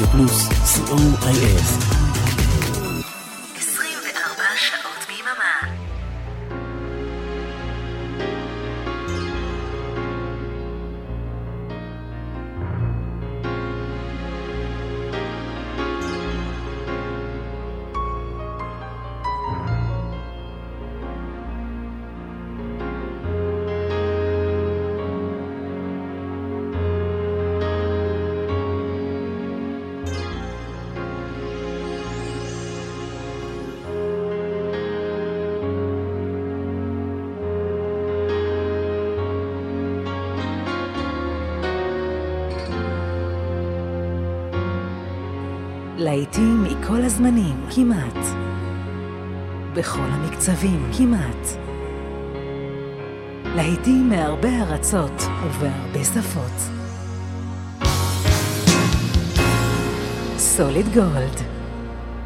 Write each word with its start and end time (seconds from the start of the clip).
רדיו 0.00 0.12
פלוס, 0.12 0.48
סיום 0.64 1.14
אייל. 1.26 2.09
להיטים 46.20 46.64
מכל 46.64 47.02
הזמנים, 47.02 47.66
כמעט. 47.74 48.26
בכל 49.74 50.08
המקצבים, 50.10 50.90
כמעט. 50.98 51.46
להיטים 53.44 54.08
מהרבה 54.08 54.48
ארצות 54.48 55.22
ובהרבה 55.44 56.04
שפות. 56.04 56.52
סוליד 60.38 60.86
גולד, 60.94 61.40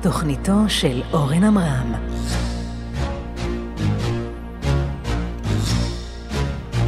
תוכניתו 0.03 0.59
של 0.69 1.03
אורן 1.13 1.45
עמרם. 1.45 1.95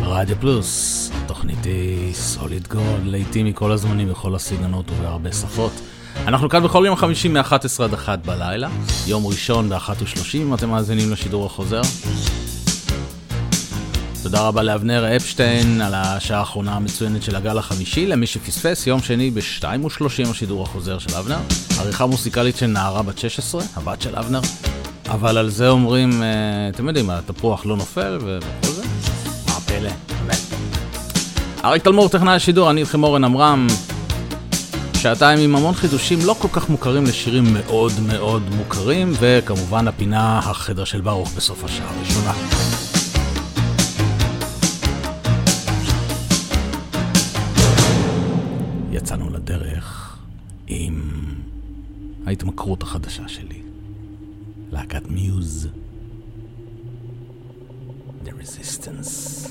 רדיו 0.02 0.36
פלוס, 0.40 1.10
תוכניתי 1.26 2.10
סוליד 2.12 2.68
גולד, 2.68 3.04
להיטים 3.04 3.46
מכל 3.46 3.72
הזמנים, 3.72 4.08
בכל 4.08 4.34
הסגנונות 4.34 4.90
ובהרבה 4.90 5.32
שפות. 5.32 5.72
אנחנו 6.26 6.48
כאן 6.48 6.62
בכל 6.62 6.84
יום 6.86 6.96
חמישי 6.96 7.28
מ-11 7.28 7.82
עד 7.84 7.94
1 7.94 8.26
בלילה, 8.26 8.68
יום 9.06 9.26
ראשון 9.26 9.68
ב-1.30 9.68 10.36
אם 10.36 10.54
אתם 10.54 10.70
מאזינים 10.70 11.12
לשידור 11.12 11.46
החוזר. 11.46 11.80
תודה 14.22 14.40
רבה 14.40 14.62
לאבנר 14.62 15.16
אפשטיין 15.16 15.80
על 15.80 15.94
השעה 15.94 16.38
האחרונה 16.38 16.72
המצוינת 16.72 17.22
של 17.22 17.36
הגל 17.36 17.58
החמישי, 17.58 18.06
למי 18.06 18.26
שפספס, 18.26 18.86
יום 18.86 19.02
שני 19.02 19.30
ב-2.30 19.30 20.30
השידור 20.30 20.62
החוזר 20.62 20.98
של 20.98 21.14
אבנר, 21.14 21.38
עריכה 21.80 22.06
מוסיקלית 22.06 22.56
של 22.56 22.66
נערה 22.66 23.02
בת 23.02 23.18
16, 23.18 23.62
הבת 23.76 24.02
של 24.02 24.16
אבנר, 24.16 24.40
אבל 25.08 25.38
על 25.38 25.50
זה 25.50 25.68
אומרים, 25.68 26.22
אה, 26.22 26.28
אתם 26.74 26.88
יודעים, 26.88 27.10
התפוח 27.10 27.66
לא 27.66 27.76
נופל 27.76 28.18
וכל 28.20 28.72
זה, 28.72 28.82
מה 29.46 29.56
הפלא, 29.56 29.90
באמת. 30.20 30.40
אריק 31.64 31.82
תלמור, 31.82 32.08
טכנאי 32.08 32.34
השידור, 32.34 32.70
אני 32.70 32.80
איתכם 32.80 33.02
אורן 33.02 33.24
עמרם. 33.24 33.66
שעתיים 35.06 35.38
עם 35.40 35.56
המון 35.56 35.74
חידושים 35.74 36.18
לא 36.24 36.36
כל 36.38 36.48
כך 36.48 36.68
מוכרים 36.68 37.04
לשירים 37.04 37.44
מאוד 37.52 37.92
מאוד 38.06 38.42
מוכרים, 38.56 39.12
וכמובן 39.20 39.88
הפינה 39.88 40.38
החדר 40.38 40.84
של 40.84 41.00
ברוך 41.00 41.32
בסוף 41.36 41.64
השעה 41.64 41.90
הראשונה. 41.96 42.32
יצאנו 48.92 49.30
לדרך 49.30 50.16
עם 50.66 51.00
ההתמכרות 52.26 52.82
החדשה 52.82 53.28
שלי, 53.28 53.62
להקת 54.72 55.02
מיוז, 55.08 55.68
The 58.24 58.30
Resistance. 58.30 59.46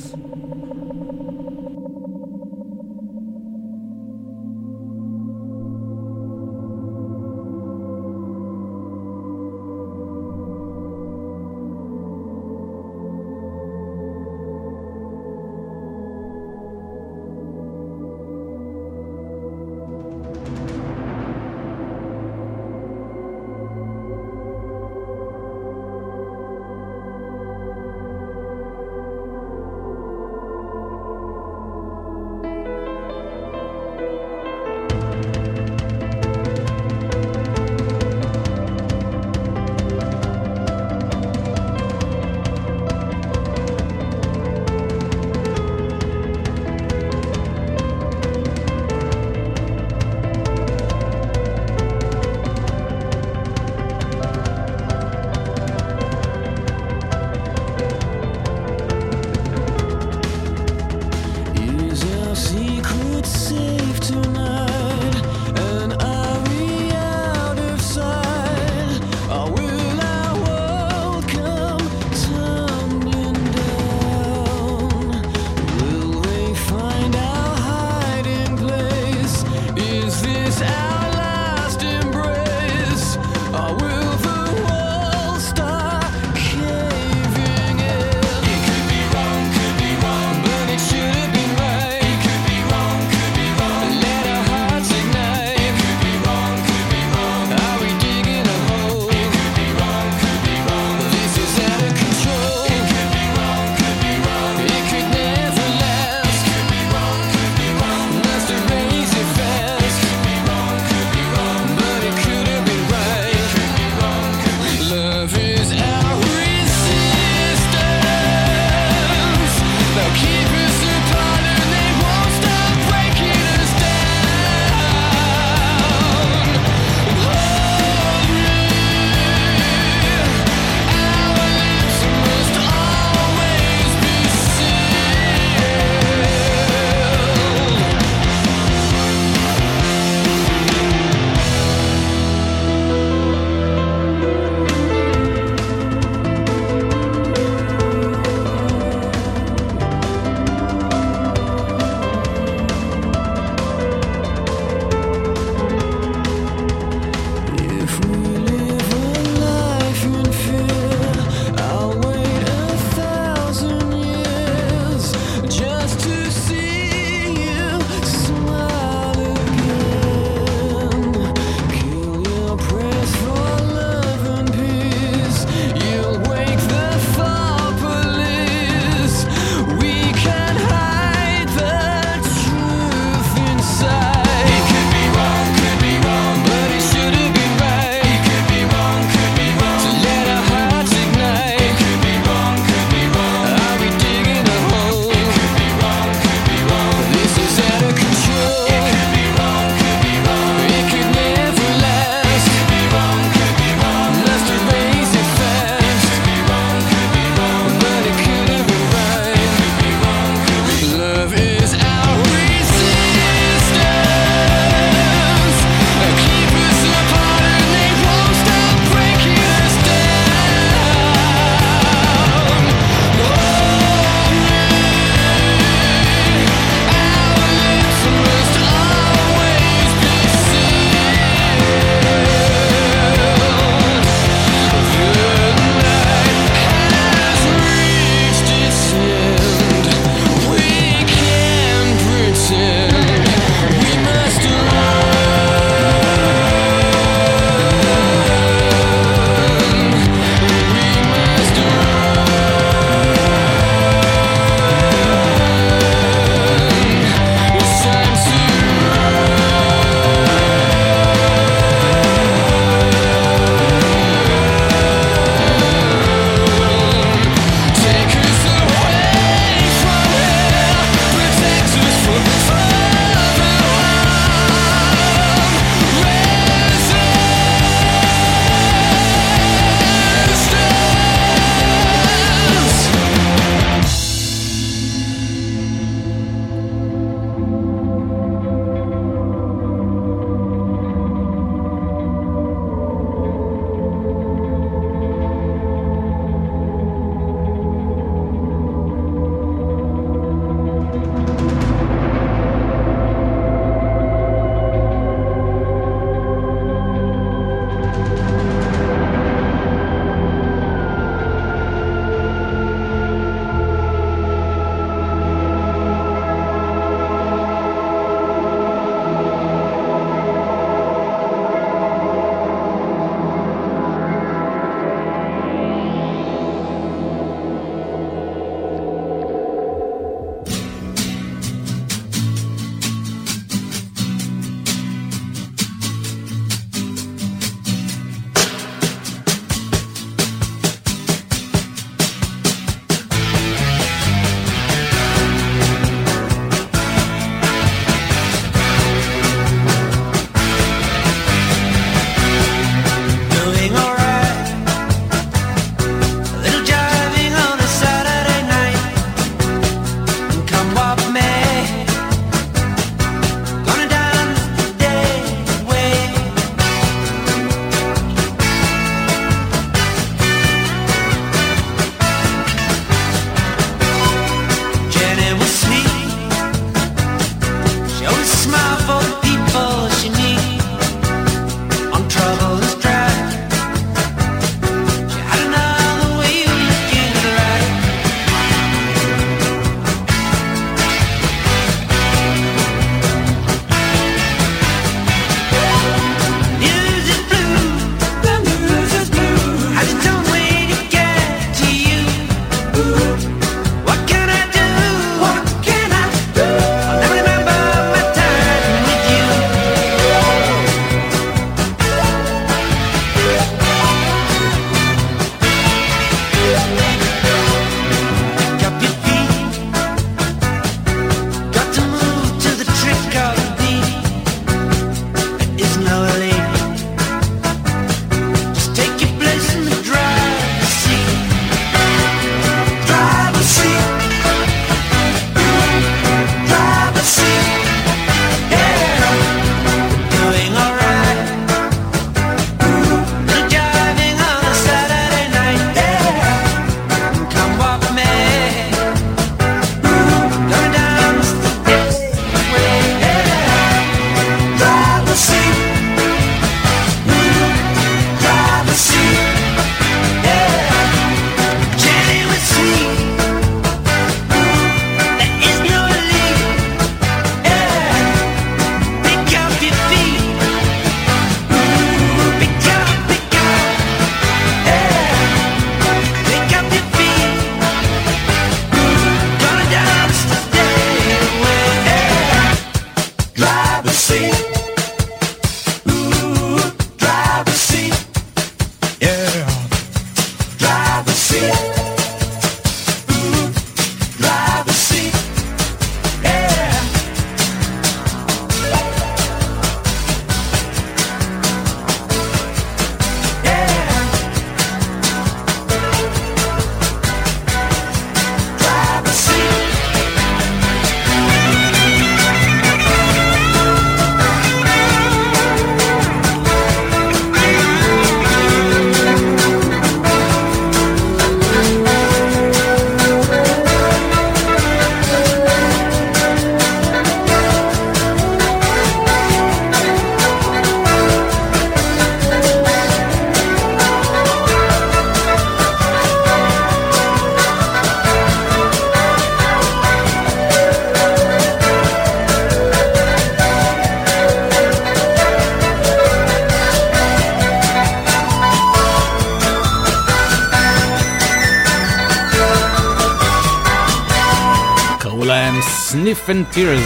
and 556.27 556.51
Tears. 556.51 556.79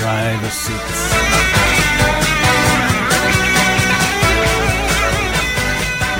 driver 0.00 0.50
seats. 0.50 1.00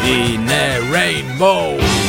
In 0.05 0.49
a 0.49 0.93
rainbow. 0.93 2.06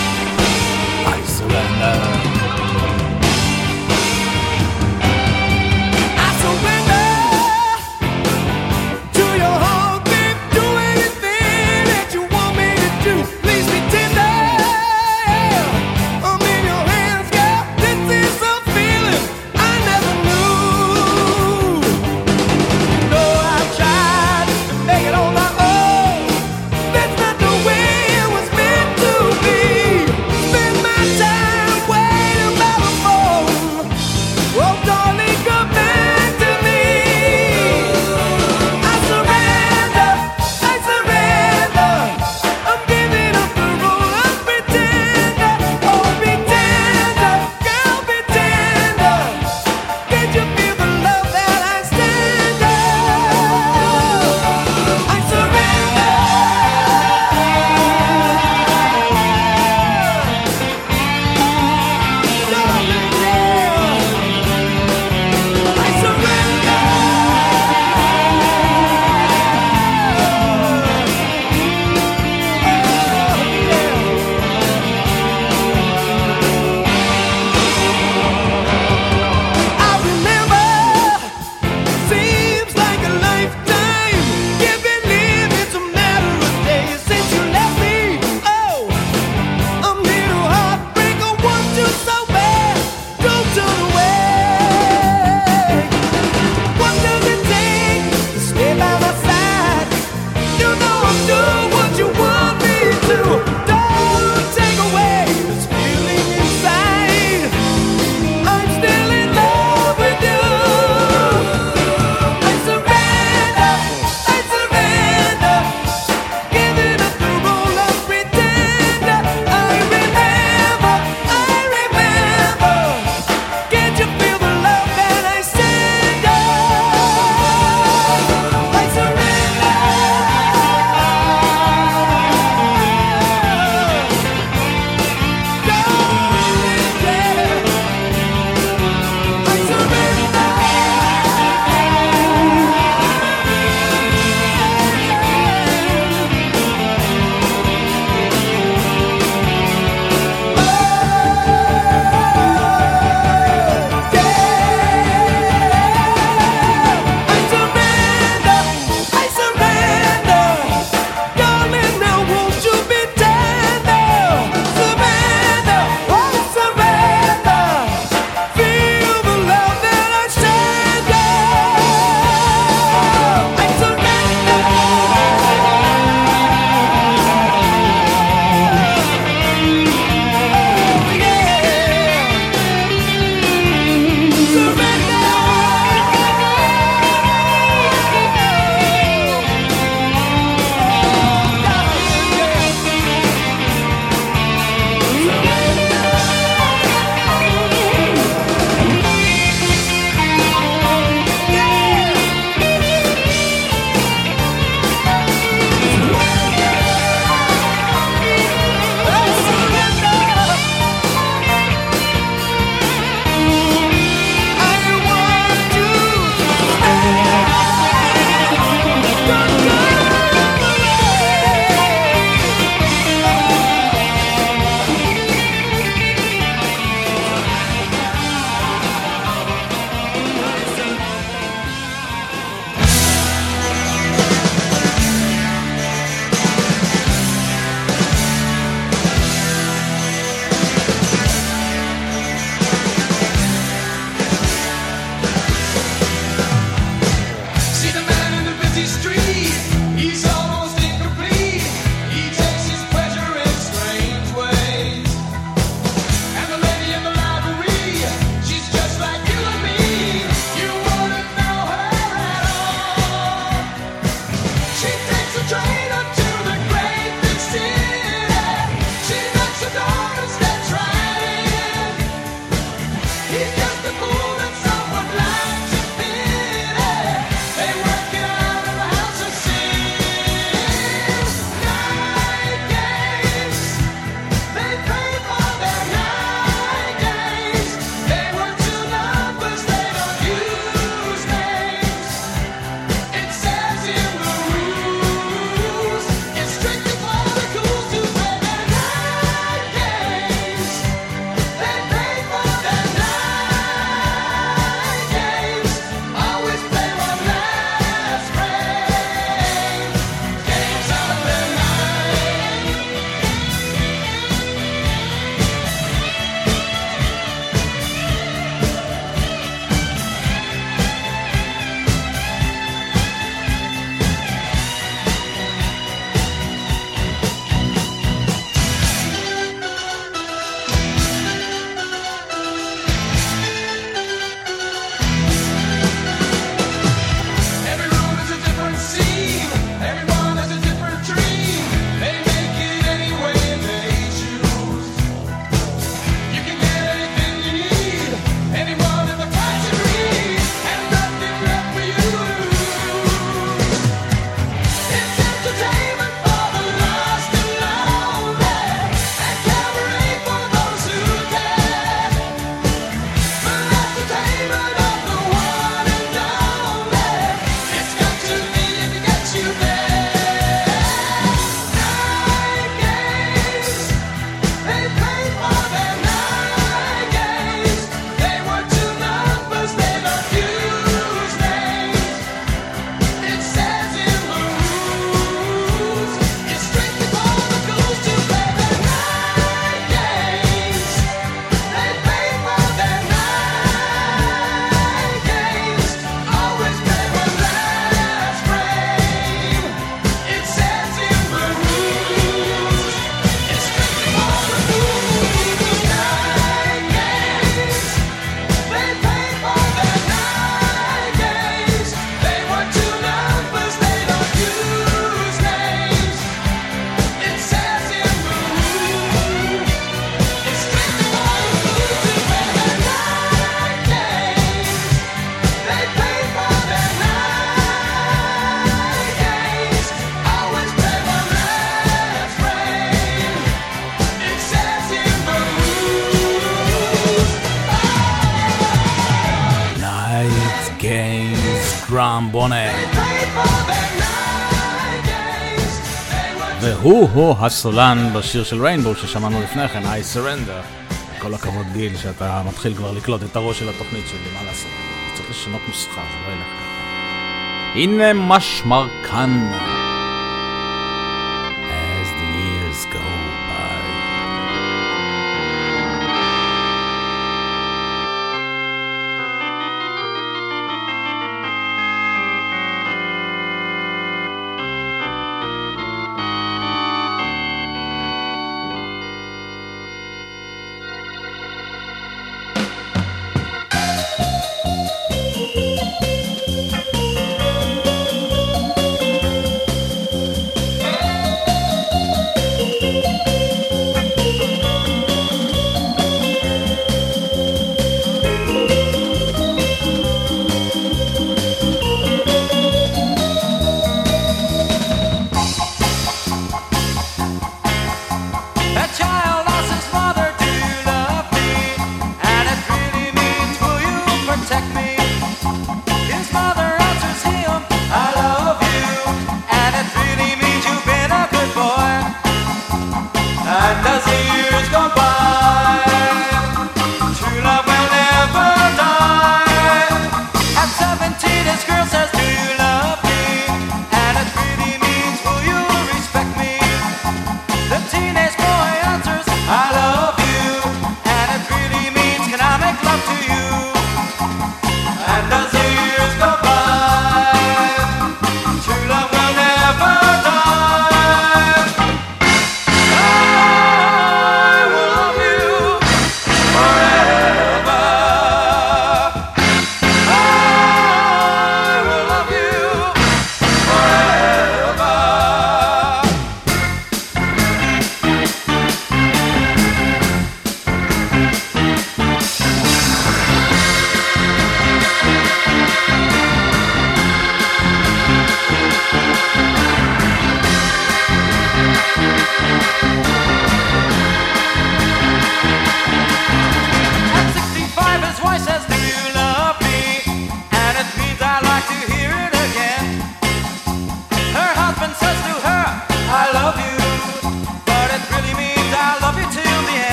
והוא-הוא 447.17 447.45
הסולן 447.45 448.13
בשיר 448.13 448.43
של 448.43 448.61
ריינבו 448.65 448.95
ששמענו 448.95 449.41
לפני 449.41 449.67
כן, 449.67 449.83
I 449.83 450.15
surrender. 450.15 450.91
כל 451.19 451.33
הכבוד 451.33 451.65
גיל, 451.73 451.97
שאתה 451.97 452.41
מתחיל 452.47 452.75
כבר 452.75 452.91
לקלוט 452.91 453.23
את 453.23 453.35
הראש 453.35 453.59
של 453.59 453.69
התוכנית 453.69 454.07
שלי, 454.07 454.33
מה 454.33 454.43
לעשות? 454.43 454.71
צריך 455.15 455.29
לשנות 455.29 455.61
נוסחה, 455.67 456.01
זה 456.01 456.27
לא 456.27 456.33
ילך 456.33 456.47
ככה. 456.47 457.79
הנה 457.79 458.13
משמרקן. 458.13 459.51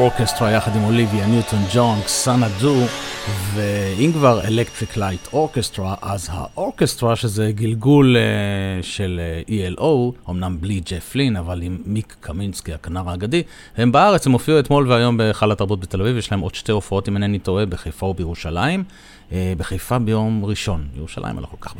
אורקסטרה 0.00 0.50
יחד 0.50 0.76
עם 0.76 0.84
אוליביה 0.84 1.26
ניוטון 1.26 1.58
ג'ון, 1.74 1.98
סאנה 2.06 2.46
דו, 2.60 2.76
ואם 3.54 4.12
כבר 4.12 4.40
אלקטריק 4.44 4.96
לייט 4.96 5.20
אורקסטרה, 5.32 5.94
אז 6.02 6.28
האורקסטרה 6.32 7.16
שזה 7.16 7.52
גלגול 7.52 8.16
uh, 8.16 8.84
של 8.84 9.20
uh, 9.46 9.78
ELO, 9.78 10.30
אמנם 10.30 10.60
בלי 10.60 10.80
ג'ף 10.80 11.14
לין, 11.14 11.36
אבל 11.36 11.62
עם 11.62 11.78
מיק 11.86 12.16
קמינסקי, 12.20 12.72
הכנר 12.72 13.10
האגדי, 13.10 13.42
הם 13.76 13.92
בארץ, 13.92 14.26
הם 14.26 14.32
הופיעו 14.32 14.58
אתמול 14.58 14.88
והיום 14.88 15.16
בהיכל 15.16 15.52
התרבות 15.52 15.80
בתל 15.80 16.00
אביב, 16.00 16.16
יש 16.16 16.32
להם 16.32 16.40
עוד 16.40 16.54
שתי 16.54 16.72
הופעות, 16.72 17.08
אם 17.08 17.14
אינני 17.14 17.38
טועה, 17.38 17.66
בחיפה 17.66 18.06
ובירושלים. 18.06 18.84
Uh, 19.30 19.32
בחיפה 19.58 19.98
ביום 19.98 20.44
ראשון, 20.44 20.88
ירושלים 20.96 21.38
לא 21.38 21.46
כל 21.46 21.56
כך. 21.60 21.74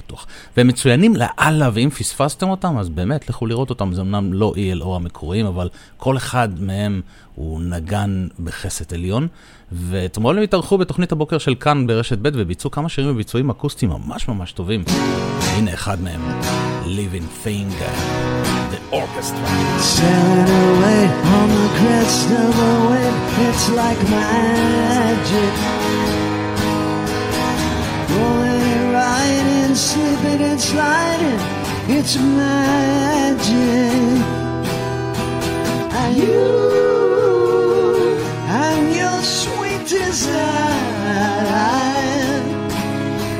והם 0.60 0.68
מצוינים 0.68 1.14
לאללה, 1.16 1.70
ואם 1.74 1.90
פספסתם 1.90 2.48
אותם, 2.48 2.78
אז 2.78 2.88
באמת, 2.88 3.28
לכו 3.28 3.46
לראות 3.46 3.70
אותם, 3.70 3.92
זה 3.92 4.00
אמנם 4.00 4.32
לא 4.32 4.52
ELO 4.56 4.86
המקוריים, 4.96 5.46
אבל 5.46 5.68
כל 5.96 6.16
אחד 6.16 6.48
מהם 6.60 7.00
הוא 7.34 7.60
נגן 7.60 8.28
בחסד 8.44 8.94
עליון. 8.94 9.28
ואתמול 9.72 10.36
הם 10.36 10.42
התארחו 10.42 10.78
בתוכנית 10.78 11.12
הבוקר 11.12 11.38
של 11.38 11.54
כאן 11.54 11.86
ברשת 11.86 12.18
ב' 12.18 12.28
וביצעו 12.34 12.70
כמה 12.70 12.88
שירים 12.88 13.14
בביצועים 13.14 13.50
אקוסטיים 13.50 13.90
ממש 13.90 14.28
ממש 14.28 14.52
טובים. 14.52 14.84
הנה 15.40 15.74
אחד 15.74 16.00
מהם, 16.02 16.20
Living 16.84 17.46
Thing, 17.46 17.68
The 18.72 18.80
Orchestra. 18.94 19.46
Sailing 19.94 20.50
away 20.66 21.02
on 21.38 21.48
the 21.58 21.68
crest 21.78 22.28
of 22.44 22.54
a 22.70 22.72
wave, 22.88 23.18
it's 23.46 23.66
like 23.80 24.00
magic. 24.10 25.49
Slipping 30.30 30.46
and 30.46 30.60
sliding, 30.60 31.40
it's 31.88 32.16
magic. 32.16 33.50
And 35.92 36.16
you 36.16 36.48
and 38.48 38.96
your 38.96 39.22
sweetest 39.22 40.28
end 40.28 40.70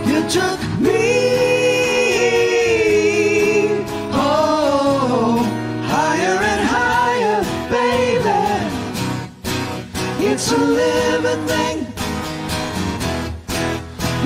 You 0.07 0.29
took 0.29 0.61
me 0.81 1.00
higher 5.92 6.38
and 6.53 6.62
higher, 6.76 7.42
baby. 7.70 8.40
It's 10.26 10.53
a 10.53 10.59
living 10.59 11.46
thing. 11.46 11.79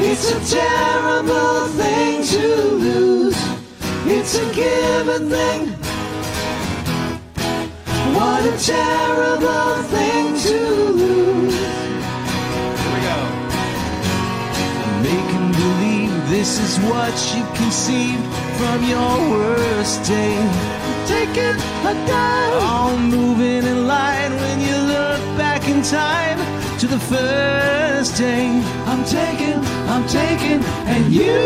It's 0.06 0.26
a 0.32 0.38
terrible 0.54 1.68
thing 1.68 2.03
to 2.26 2.38
lose. 2.38 3.36
It's 4.06 4.34
a 4.36 4.54
given 4.54 5.28
thing. 5.28 5.68
What 8.14 8.46
a 8.46 8.56
terrible 8.64 9.82
thing 9.92 10.34
to 10.46 10.58
lose. 11.00 11.60
Making 15.02 15.52
believe 15.52 16.30
this 16.30 16.58
is 16.60 16.78
what 16.88 17.14
you 17.34 17.44
conceived 17.56 18.24
from 18.56 18.82
your 18.84 19.14
worst 19.30 20.04
day. 20.04 20.36
Taking 21.06 21.56
a 21.84 21.94
dive, 22.06 22.62
all 22.62 22.96
moving 22.96 23.64
in 23.64 23.86
light 23.86 24.30
when 24.30 24.60
you 24.62 24.76
look 24.76 25.20
back 25.36 25.68
in 25.68 25.82
time 25.82 26.63
to 26.84 26.90
the 26.90 26.98
first 26.98 28.16
day. 28.18 28.46
I'm 28.86 29.04
taking, 29.04 29.58
I'm 29.92 30.06
taking, 30.06 30.62
and 30.92 31.12
you 31.12 31.40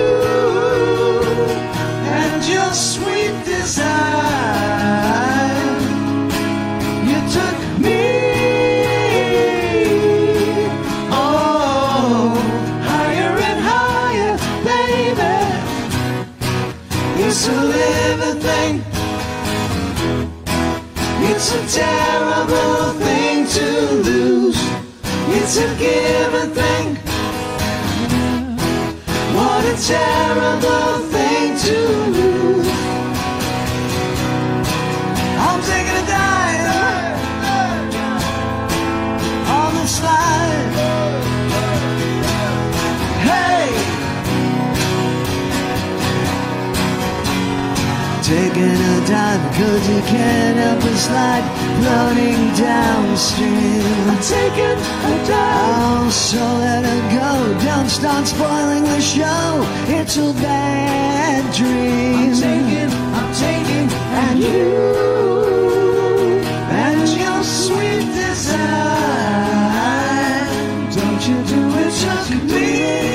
and 2.21 2.45
your 2.55 2.73
sweet 2.73 3.35
desire. 3.45 3.87
You 7.09 7.19
took 7.37 7.59
me. 7.85 8.03
Oh, 11.11 12.35
higher 12.91 13.35
and 13.49 13.61
higher, 13.71 14.35
baby. 14.69 15.37
It's 17.25 17.43
a 17.49 17.51
living 17.77 18.41
thing. 18.47 18.75
It's 21.31 21.49
a 21.55 21.61
terrible. 21.79 22.88
It's 25.51 25.57
a 25.57 25.75
given 25.79 26.51
thing. 26.51 26.97
What 29.35 29.65
a 29.65 29.77
terrible 29.81 30.99
thing 31.09 31.57
to 31.65 31.79
lose. 32.17 32.69
I'm 35.47 35.61
taking 35.63 35.97
a 35.97 36.07
dive 36.07 36.67
on 39.57 39.73
the 39.73 39.87
slide. 39.87 40.69
Hey, 43.25 43.69
taking 48.23 48.79
a 48.93 49.07
dive 49.09 49.57
Cause 49.57 49.89
you 49.89 50.01
can't 50.13 50.59
help 50.59 50.81
but 50.83 50.97
slide 50.99 51.58
Floating 51.79 52.43
downstream 52.55 53.83
I'm 54.11 54.21
taking 54.21 54.79
a 55.11 55.27
dive. 55.29 55.79
Oh, 55.81 56.11
so 56.11 56.39
let 56.39 56.85
her 56.85 57.03
go. 57.17 57.33
Don't 57.65 57.89
start 57.89 58.27
spoiling 58.27 58.83
the 58.83 59.01
show. 59.01 59.65
It's 59.87 60.17
a 60.17 60.33
bad 60.43 61.55
dream. 61.55 62.17
I'm 62.19 62.35
taking, 62.35 62.91
I'm 63.15 63.33
taking 63.33 63.89
And 64.23 64.39
you. 64.41 64.75
And 66.85 67.09
your 67.23 67.43
sweet 67.45 68.07
desire. 68.13 68.89
Don't 70.97 71.23
you 71.29 71.37
do 71.45 71.61
it 71.79 71.93
just 71.93 72.31
me 72.53 73.08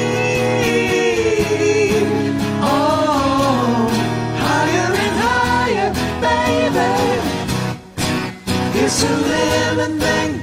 It's 8.95 9.01
a 9.01 9.10
living 9.10 9.99
thing. 9.99 10.41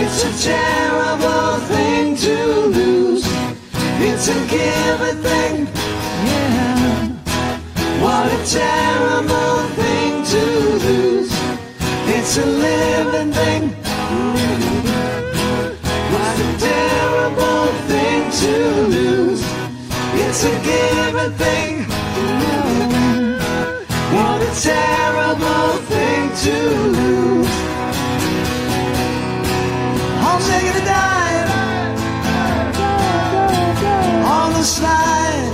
It's 0.00 0.24
a 0.24 0.32
terrible 0.48 1.58
thing 1.68 2.16
to 2.16 2.36
lose. 2.78 3.24
It's 4.00 4.28
a 4.28 4.40
given 4.48 5.22
thing. 5.22 5.66
Yeah. 6.24 7.08
What 8.00 8.32
a 8.32 8.42
terrible 8.46 9.68
thing 9.76 10.24
to 10.32 10.44
lose. 10.86 11.30
It's 12.16 12.38
a 12.38 12.46
living 12.46 13.30
thing. 13.30 13.62
What 16.14 16.36
a 16.40 16.58
terrible 16.58 17.66
thing 17.86 18.30
to 18.40 18.54
lose. 18.96 19.42
It's 20.14 20.42
a 20.44 20.54
given 20.64 21.32
thing. 21.34 21.84
What 24.16 24.40
a 24.40 24.50
terrible 24.58 25.77
to 26.44 26.52
lose. 26.98 27.48
Take 30.48 30.68
it 30.70 30.76
a 30.76 30.84
dive 30.84 31.50
on 34.24 34.52
the 34.52 34.62
slide. 34.62 35.52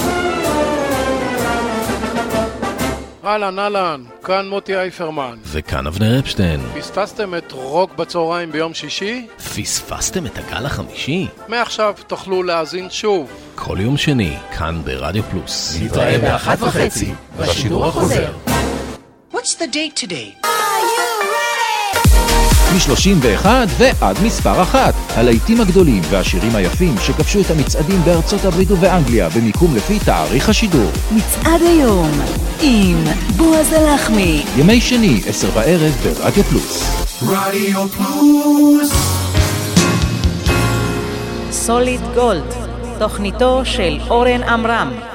אהלן, 3.26 3.58
אהלן, 3.58 4.04
כאן 4.24 4.48
מוטי 4.48 4.76
אייפרמן. 4.76 5.36
וכאן 5.44 5.86
אבנר 5.86 6.18
אפשטיין. 6.18 6.60
פספסתם 6.78 7.34
את 7.34 7.52
רוק 7.52 7.94
בצהריים 7.94 8.52
ביום 8.52 8.74
שישי? 8.74 9.26
פספסתם 9.36 10.26
את 10.26 10.38
הגל 10.38 10.66
החמישי? 10.66 11.26
מעכשיו 11.48 11.94
תוכלו 12.06 12.42
להאזין 12.42 12.90
שוב. 12.90 13.30
כל 13.54 13.76
יום 13.80 13.96
שני, 13.96 14.36
כאן 14.58 14.82
ברדיו 14.84 15.22
פלוס. 15.22 15.78
נתראה 15.82 16.18
באחת 16.18 16.62
וחצי, 16.62 17.14
בשידור 17.38 17.86
החוזר. 17.86 18.32
What's 19.34 19.56
the 19.58 19.74
date 19.74 20.04
today? 20.04 20.46
מ-31 22.72 23.46
ועד 23.78 24.16
מספר 24.24 24.62
אחת. 24.62 24.94
הלהיטים 25.16 25.60
הגדולים 25.60 26.02
והשירים 26.10 26.56
היפים 26.56 26.94
שכבשו 26.98 27.40
את 27.40 27.50
המצעדים 27.50 28.00
בארצות 28.04 28.44
הברית 28.44 28.70
ובאנגליה 28.70 29.28
במיקום 29.28 29.76
לפי 29.76 29.98
תאריך 29.98 30.48
השידור. 30.48 30.90
מצעד 31.12 31.62
היום 31.62 32.10
עם 32.60 33.04
בועז 33.36 33.72
הלחמי. 33.72 34.44
ימי 34.56 34.80
שני, 34.80 35.20
עשר 35.26 35.50
בערב 35.50 35.92
ברדיו 36.02 36.44
פלוס. 36.44 37.04
רדיו 37.22 37.88
פלוס. 37.88 38.92
סוליד 41.50 42.00
גולד, 42.14 42.54
תוכניתו 42.98 43.60
של 43.64 43.98
אורן 44.10 44.42
עמרם. 44.42 45.13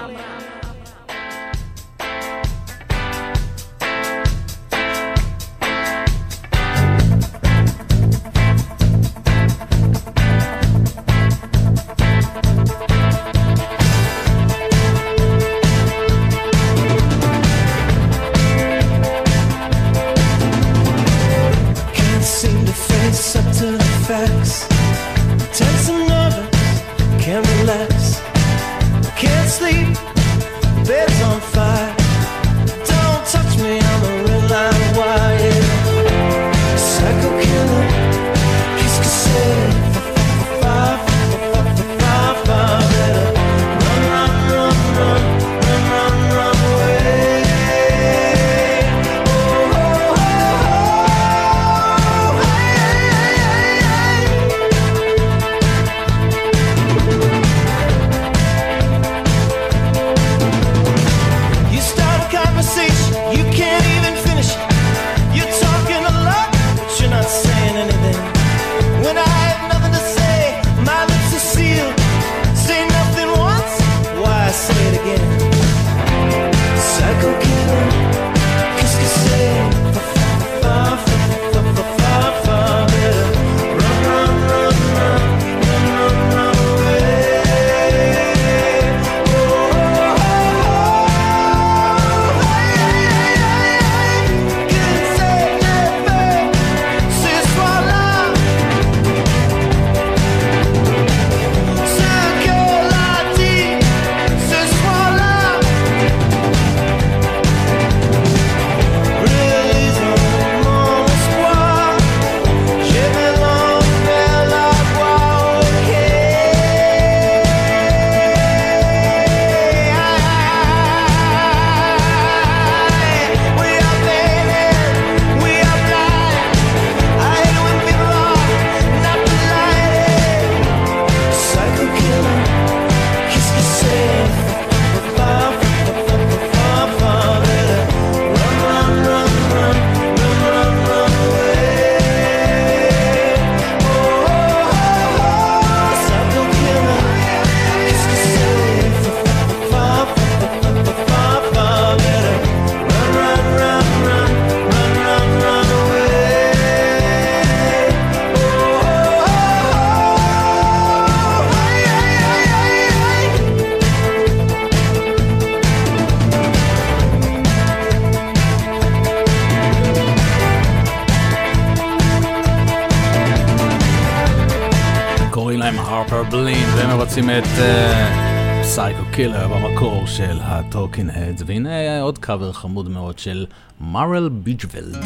מבצעים 177.21 177.43
את 177.43 178.63
פסייקו 178.63 179.03
קילר 179.11 179.47
במקור 179.47 180.07
של 180.07 180.39
הטוקינג 180.41 181.11
הדס, 181.13 181.43
והנה 181.45 182.01
עוד 182.01 182.17
קאבר 182.17 182.51
חמוד 182.51 182.89
מאוד 182.89 183.19
של 183.19 183.45
מרל 183.81 184.29
ביג'וולד. 184.29 185.03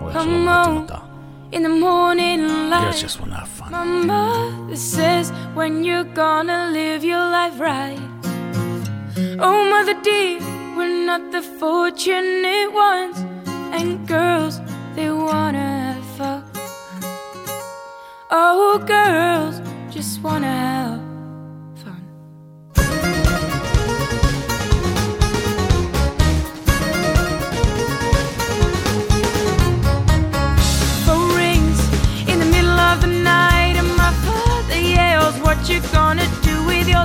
או 0.00 0.08
איך 0.08 0.22
שלא 0.22 0.26
מבטאים 0.26 0.76
אותה. 0.76 0.96
In 1.52 1.56
the 1.56 1.82
morning 1.82 2.40
Girls 2.48 2.72
light, 2.72 3.06
just 3.06 3.20
wanna 3.20 3.45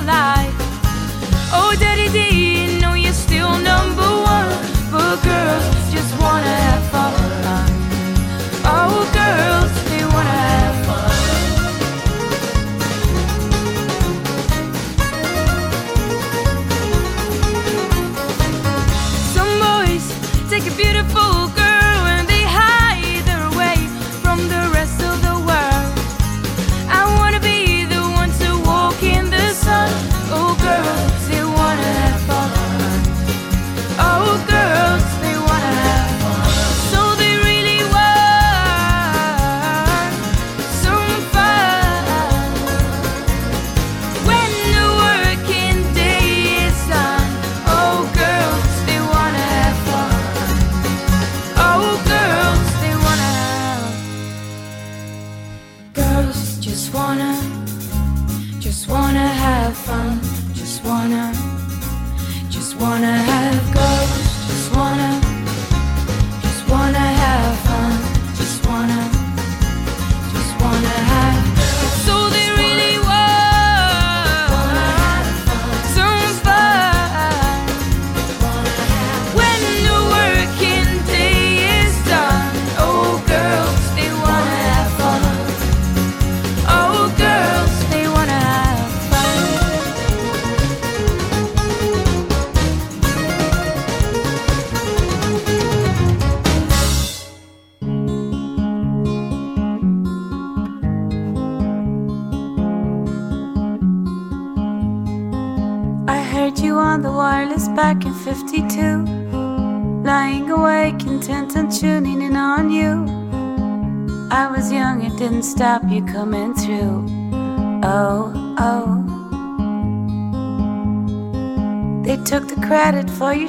life. 0.05 0.55
Oh, 1.53 1.75
Daddy 1.79 2.09
D, 2.09 2.30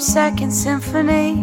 second 0.03 0.50
symphony. 0.50 1.34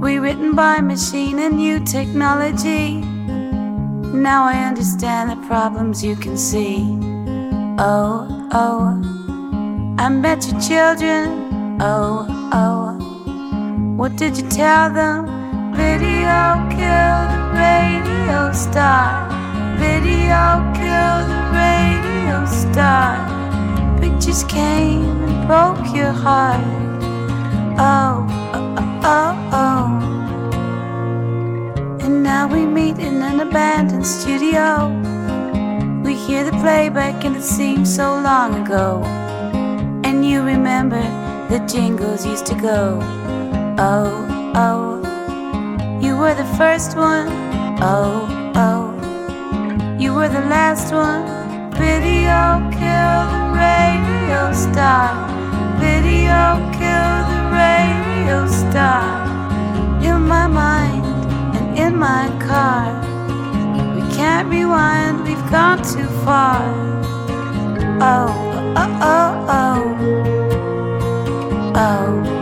Rewritten 0.00 0.56
by 0.56 0.80
machine 0.80 1.38
and 1.38 1.56
new 1.56 1.78
technology. 1.78 2.96
Now 2.96 4.44
I 4.44 4.64
understand 4.64 5.30
the 5.30 5.46
problems 5.46 6.02
you 6.02 6.16
can 6.16 6.36
see. 6.36 6.78
Oh, 7.78 8.48
oh. 8.52 9.00
I 9.98 10.08
met 10.08 10.46
your 10.48 10.60
children. 10.60 11.80
Oh, 11.80 12.26
oh. 12.52 13.94
What 13.96 14.16
did 14.16 14.36
you 14.36 14.48
tell 14.48 14.92
them? 14.92 15.26
Video 15.72 16.66
killed 16.74 17.28
the 17.30 17.42
radio 17.54 18.52
star. 18.52 19.30
Video 19.78 20.42
killed 20.74 21.26
the 21.30 21.42
radio 21.54 22.44
star. 22.44 23.14
Pictures 24.00 24.42
came 24.44 25.04
and 25.28 25.46
broke 25.46 25.94
your 25.94 26.12
heart. 26.12 26.85
Oh, 29.08 29.38
oh. 29.52 29.86
And 32.02 32.24
now 32.24 32.48
we 32.48 32.66
meet 32.66 32.98
in 32.98 33.22
an 33.22 33.38
abandoned 33.38 34.04
studio. 34.04 34.88
We 36.02 36.14
hear 36.14 36.42
the 36.42 36.56
playback 36.58 37.24
and 37.24 37.36
it 37.36 37.44
seems 37.44 37.94
so 37.94 38.20
long 38.20 38.66
ago. 38.66 39.04
And 40.02 40.26
you 40.26 40.42
remember 40.42 41.00
the 41.48 41.60
jingles 41.72 42.26
used 42.26 42.46
to 42.46 42.56
go. 42.56 42.98
Oh, 43.78 44.26
oh, 44.56 46.00
you 46.02 46.16
were 46.16 46.34
the 46.34 46.50
first 46.58 46.96
one. 46.96 47.28
Oh, 47.80 48.26
oh, 48.56 48.90
you 50.00 50.14
were 50.14 50.28
the 50.28 50.46
last 50.56 50.92
one. 50.92 51.22
Video 51.74 52.58
killed 52.74 53.30
the 53.30 53.46
radio 53.54 54.52
star. 54.52 55.14
Video 55.78 56.58
killed 56.74 57.26
the 57.30 57.42
radio 57.54 58.05
star. 58.48 59.26
In 60.02 60.26
my 60.26 60.46
mind 60.46 61.04
and 61.56 61.78
in 61.78 61.96
my 61.96 62.28
car. 62.46 62.86
We 63.94 64.02
can't 64.14 64.48
rewind, 64.48 65.24
we've 65.24 65.50
gone 65.50 65.78
too 65.82 66.08
far. 66.24 66.62
Oh, 68.00 68.30
oh, 68.76 69.02
oh. 69.02 69.46
Oh, 71.78 72.22
oh, 72.24 72.35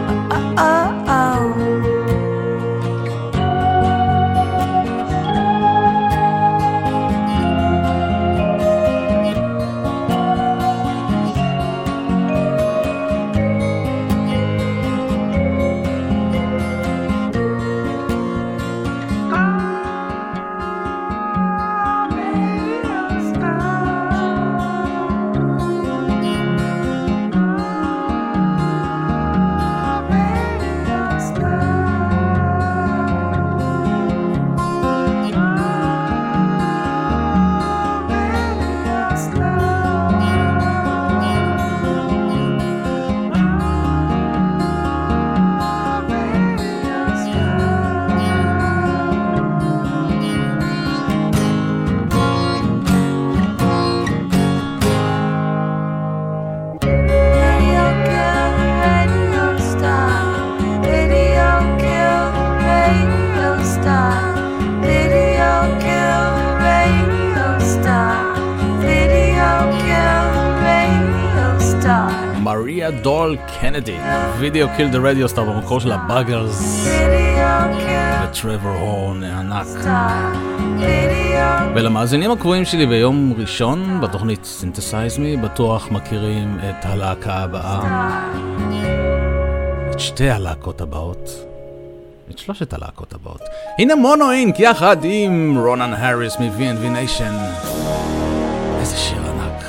וידאו 74.44 74.68
קיל 74.76 74.88
דה 74.88 74.98
רדיו 74.98 75.28
סטאר 75.28 75.44
במקור 75.44 75.80
של 75.80 75.92
הבאגרס 75.92 76.86
וטרוור 78.24 78.76
הורן 78.76 79.22
הענק. 79.22 79.66
ולמאזינים 81.74 82.30
הקבועים 82.30 82.64
שלי 82.64 82.86
ביום 82.86 83.32
ראשון 83.38 84.00
בתוכנית 84.00 84.44
סינתסייז 84.44 85.18
מי 85.18 85.36
בטוח 85.36 85.90
מכירים 85.90 86.58
את 86.58 86.84
הלהקה 86.84 87.34
הבאה, 87.34 88.20
את 89.90 90.00
שתי 90.00 90.30
הלהקות 90.30 90.80
הבאות, 90.80 91.30
את 92.30 92.38
שלושת 92.38 92.72
הלהקות 92.72 93.12
הבאות. 93.12 93.42
הנה 93.78 93.94
מונו 93.94 94.30
אינק 94.30 94.60
יחד 94.60 94.96
עם 95.02 95.58
רונן 95.58 95.92
האריס 95.92 96.36
מ-V&V 96.38 96.96
Nation. 96.96 97.34
איזה 98.80 98.96
שיר 98.96 99.18
ענק. 99.18 99.64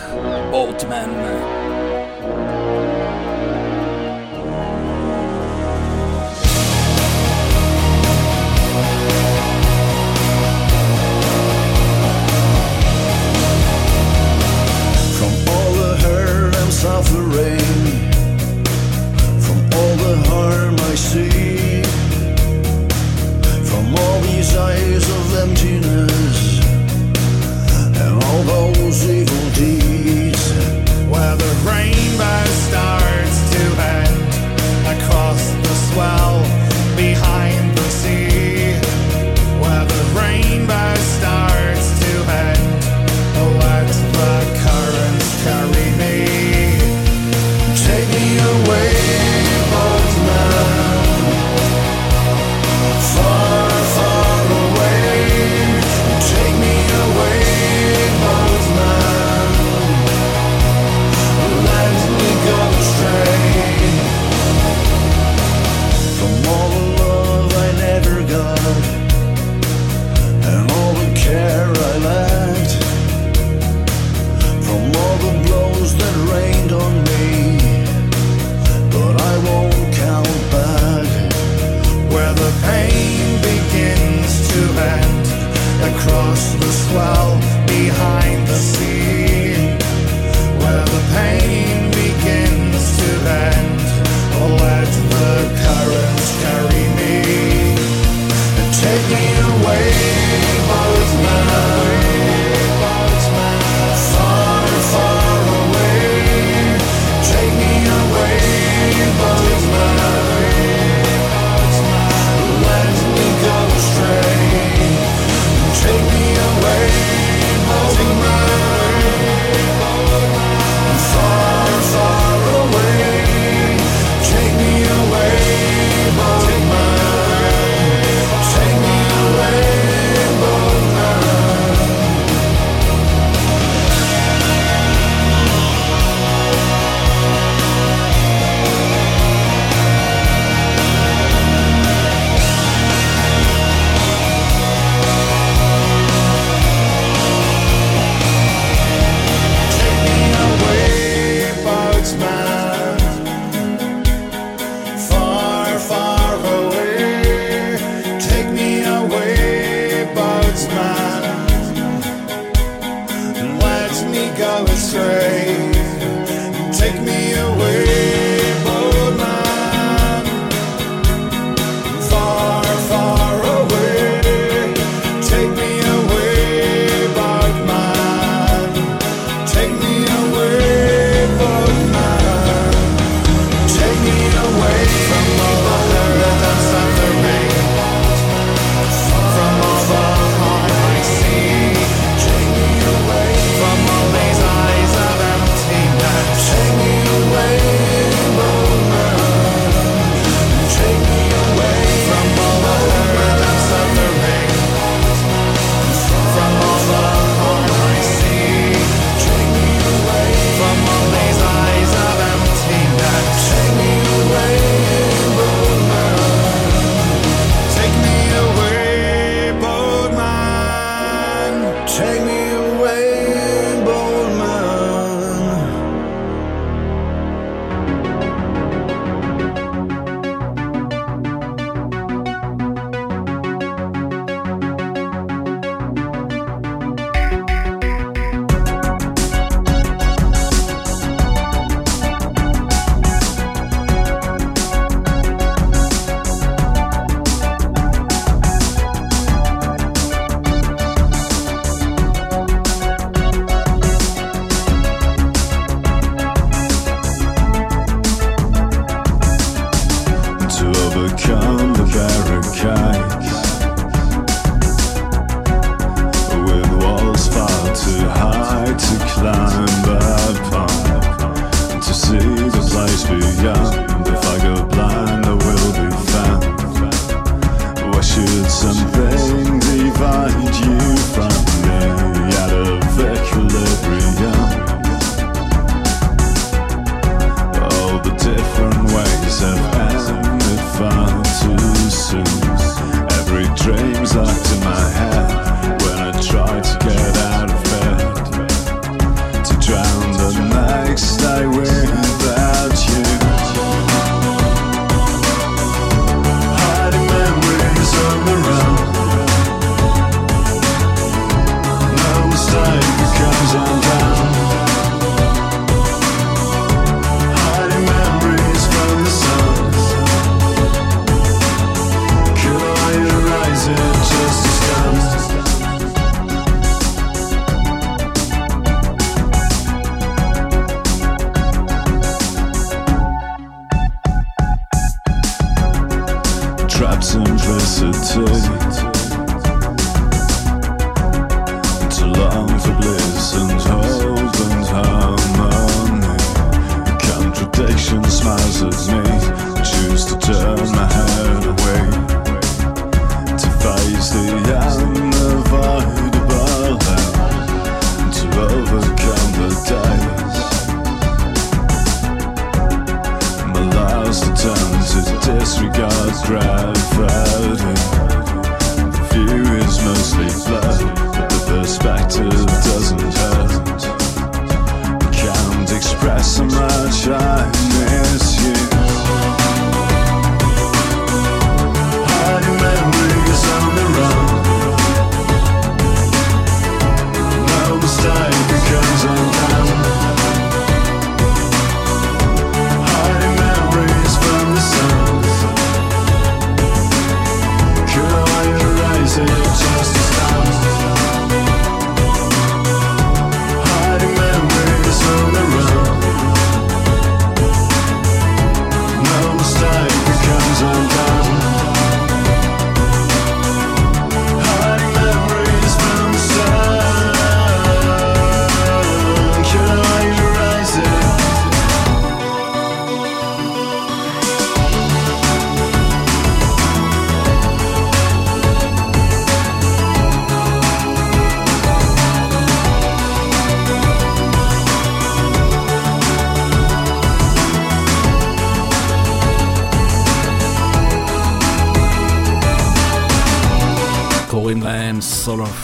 I 164.56 164.62
would 164.62 164.70
say. 164.70 165.35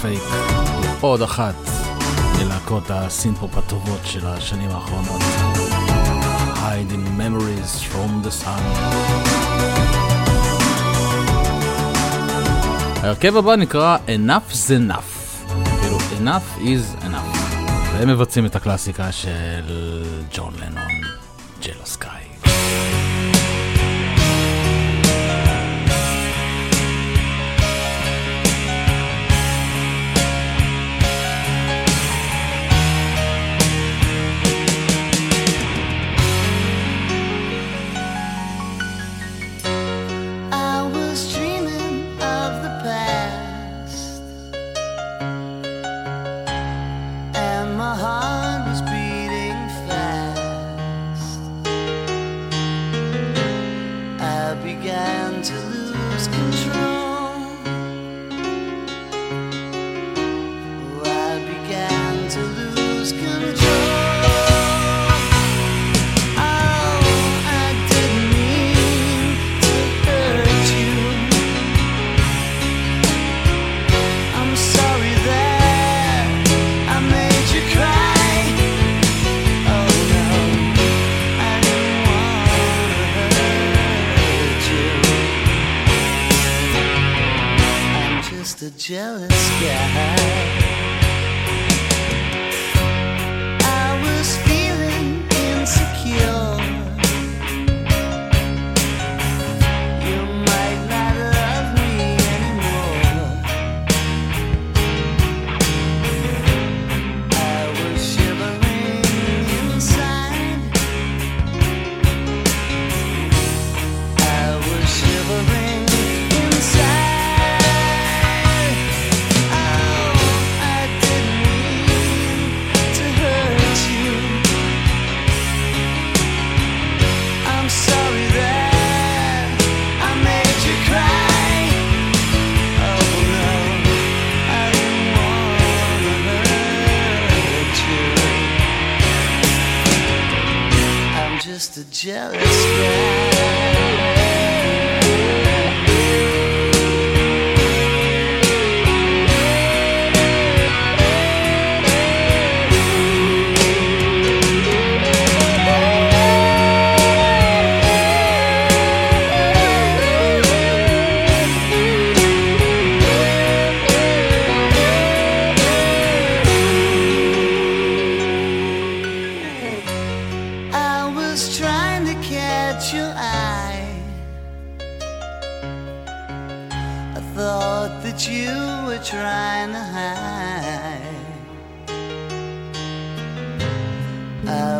פייק. 0.01 0.23
עוד 1.01 1.21
אחת 1.21 1.55
מלהקות 2.39 2.83
הסינפופ 2.89 3.57
הטובות 3.57 3.99
של 4.03 4.27
השנים 4.27 4.69
האחרונות. 4.71 5.21
Hiding 6.55 7.19
Memories 7.19 7.93
from 7.93 8.25
the 8.25 8.45
Sun. 8.45 8.61
ההרכב 13.03 13.37
הבא 13.37 13.55
נקרא 13.55 13.97
Enough 14.07 14.53
is 14.53 14.69
Enough. 14.69 15.51
כאילו, 15.81 15.97
Enough 15.97 16.61
is 16.61 17.05
Enough. 17.05 17.37
והם 17.93 18.09
מבצעים 18.09 18.45
את 18.45 18.55
הקלאסיקה 18.55 19.11
של 19.11 19.63
ג'ון 20.33 20.53
לנון, 20.61 21.00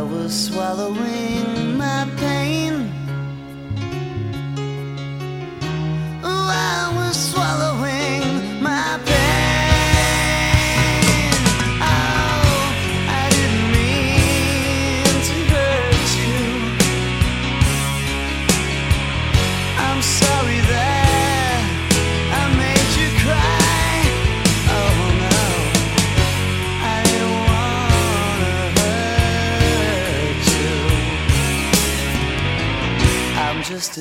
I 0.01 0.03
was 0.03 0.47
swallowing 0.47 1.77
my 1.77 2.07
pain. 2.17 2.30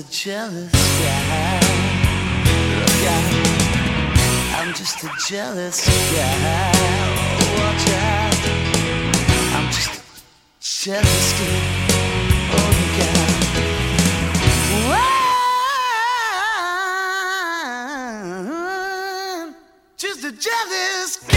a 0.00 0.02
jealous 0.10 0.72
guy. 0.72 1.60
Look 2.78 3.04
out. 3.16 3.32
I'm 4.56 4.72
just 4.72 5.04
a 5.04 5.10
jealous 5.28 5.86
guy. 6.14 6.72
Watch 7.58 7.88
out. 7.90 8.40
I'm 9.56 9.66
just 9.70 9.92
a 9.94 10.00
jealous 10.60 11.32
guy. 11.38 11.60
Oh, 12.56 12.68
look 12.78 12.98
out. 13.12 13.40
Well, 19.40 19.54
just 19.98 20.24
a 20.24 20.32
jealous. 20.32 21.29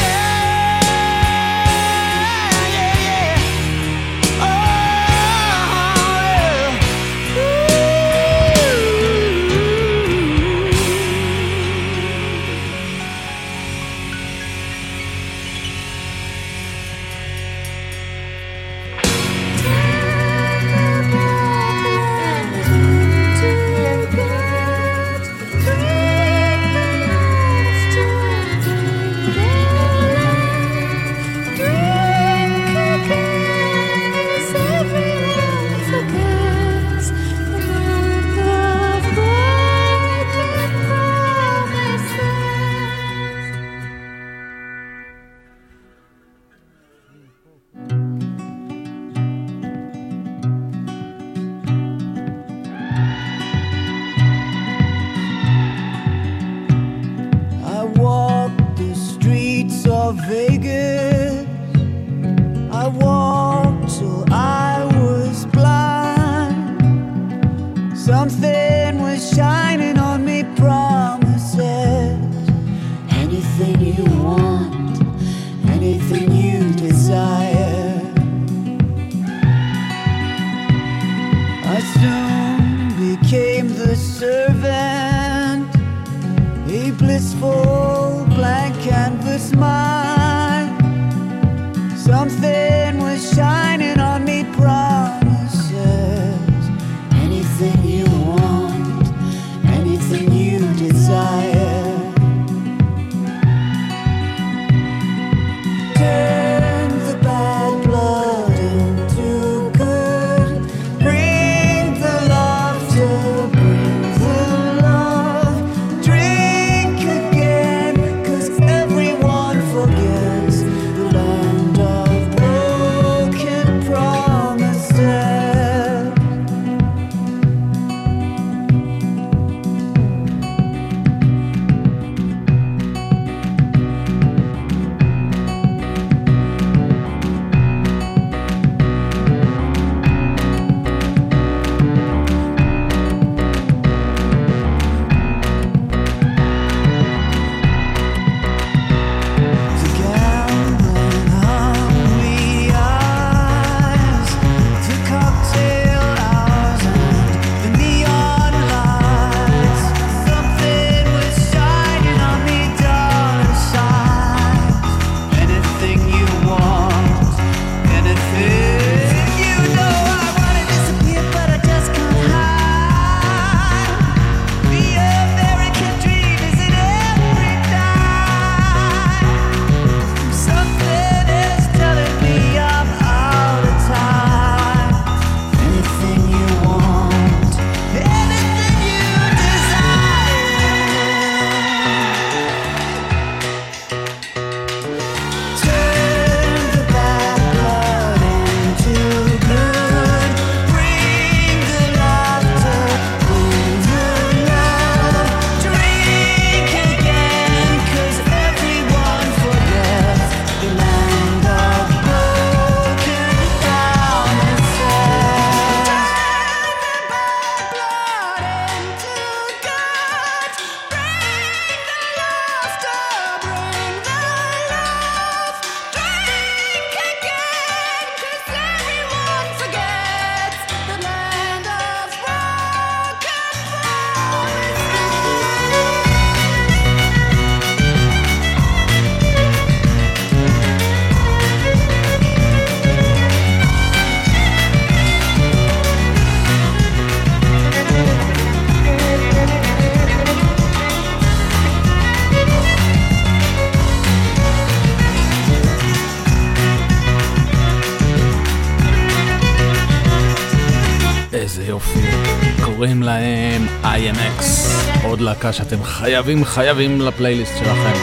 להקה 265.33 265.53
שאתם 265.53 265.83
חייבים 265.83 266.45
חייבים 266.45 267.01
לפלייליסט 267.01 267.51
שלכם. 267.57 267.93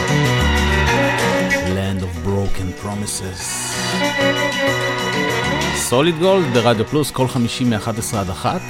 Land 1.49 2.03
of 2.03 2.27
Broken 2.27 2.85
Promises. 2.85 3.43
סוליד 5.75 6.19
גולד 6.19 6.45
ברדיו 6.53 6.85
פלוס 6.85 7.11
כל 7.11 7.27
חמישי 7.27 7.63
מ-11 7.63 8.17
עד 8.17 8.29
1. 8.29 8.61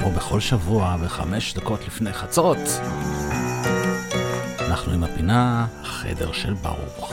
כמו 0.00 0.10
בכל 0.10 0.40
שבוע 0.40 0.96
בחמש 1.04 1.54
דקות 1.54 1.86
לפני 1.86 2.12
חצות. 2.12 2.58
אנחנו 4.60 4.92
עם 4.92 5.04
הפינה 5.04 5.66
החדר 5.82 6.32
של 6.32 6.54
ברוך. 6.54 7.12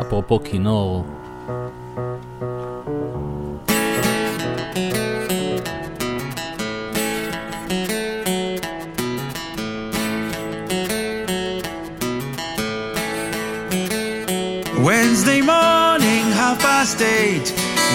אפרופו 0.00 0.40
כינור, 0.44 1.04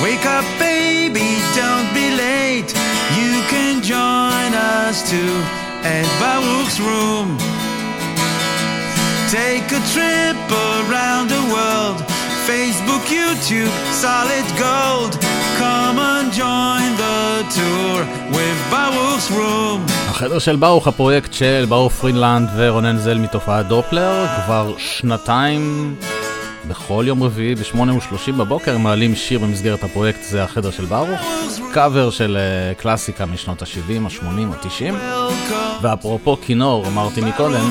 Wake 0.10 0.26
up, 0.26 0.48
baby, 0.58 1.30
don't 1.62 1.90
be 2.00 2.08
late. 2.26 2.72
You 3.20 3.34
can 3.54 3.76
join 3.94 4.52
us 4.78 4.98
too 5.12 5.36
at 5.96 6.08
Baruch's 6.22 6.78
room. 6.90 7.28
Take 9.38 9.68
a 9.80 9.82
trip 9.94 10.40
around 10.72 11.26
the 11.36 11.44
world. 11.54 12.00
Facebook, 12.50 13.04
YouTube, 13.18 13.74
solid 14.06 14.48
gold. 14.66 15.14
Come 15.62 15.98
and 16.14 16.28
join 16.44 16.90
the 17.06 17.22
tour 17.58 18.00
with 18.36 18.60
Baruch's 18.74 19.30
room. 19.38 19.80
החדר 20.10 20.40
של 20.40 20.56
ברוך, 20.56 20.88
הפרויקט 20.88 21.34
של 21.34 21.66
ברוך 21.70 21.94
פרינלנד 21.94 22.50
ורונן 22.56 22.98
זל 22.98 23.18
מתופעת 23.18 23.68
דופלר, 23.68 24.28
כבר 24.46 24.74
שנתיים 24.78 25.96
בכל 26.70 27.04
יום 27.08 27.24
רביעי 27.24 27.56
ב-8:30 27.56 28.32
בבוקר 28.38 28.78
מעלים 28.78 29.16
שיר 29.16 29.40
במסגרת 29.40 29.84
הפרויקט 29.84 30.24
זה 30.24 30.44
החדר 30.44 30.72
של 30.72 30.86
ברוך, 30.86 31.20
קאבר 31.74 32.10
של 32.10 32.38
uh, 32.38 32.82
קלאסיקה 32.82 33.26
משנות 33.26 33.62
ה-70, 33.62 33.94
ה-80, 34.06 34.26
ה-90. 34.26 34.94
ואפרופו 35.82 36.38
כינור, 36.42 36.88
אמרתי 36.88 37.22
מקודם, 37.22 37.70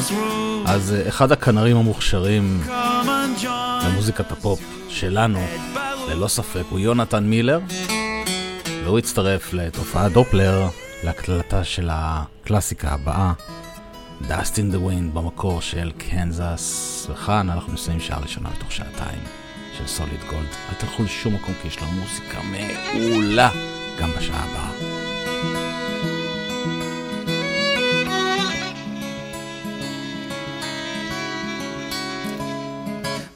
אז 0.66 0.94
uh, 0.94 1.09
אחד 1.09 1.32
הכנרים 1.32 1.76
המוכשרים 1.76 2.61
למוזיקת 3.84 4.32
הפופ 4.32 4.61
שלנו, 4.88 5.40
ללא 6.09 6.28
ספק, 6.28 6.62
הוא 6.70 6.78
יונתן 6.78 7.24
מילר, 7.24 7.61
והוא 8.84 8.99
הצטרף 8.99 9.53
לתופעת 9.53 10.12
דופלר 10.12 10.68
להקלטה 11.05 11.64
של 11.64 11.88
הקלאסיקה 11.92 12.88
הבאה, 12.88 13.32
Dust 14.23 14.59
in 14.59 14.73
the 14.73 14.79
Wind 14.79 15.14
במקור 15.14 15.61
של 15.61 15.93
קנזס, 15.99 17.07
וכאן 17.11 17.51
אנחנו 17.51 17.73
מסיימים 17.73 18.01
שעה 18.01 18.19
ראשונה 18.21 18.49
בתוך 18.51 18.73
שעתיים 18.73 19.23
של 19.79 19.87
סוליד 19.87 20.21
גולד. 20.31 20.49
אל 20.69 20.75
תלכו 20.79 21.03
לשום 21.03 21.35
מקום 21.35 21.55
כי 21.62 21.69
יש 21.69 21.83
לנו 21.83 21.93
מוסיקה 21.93 22.41
מעולה 22.43 23.51
גם 24.01 24.11
בשעה 24.19 24.45
הבאה. 24.45 24.71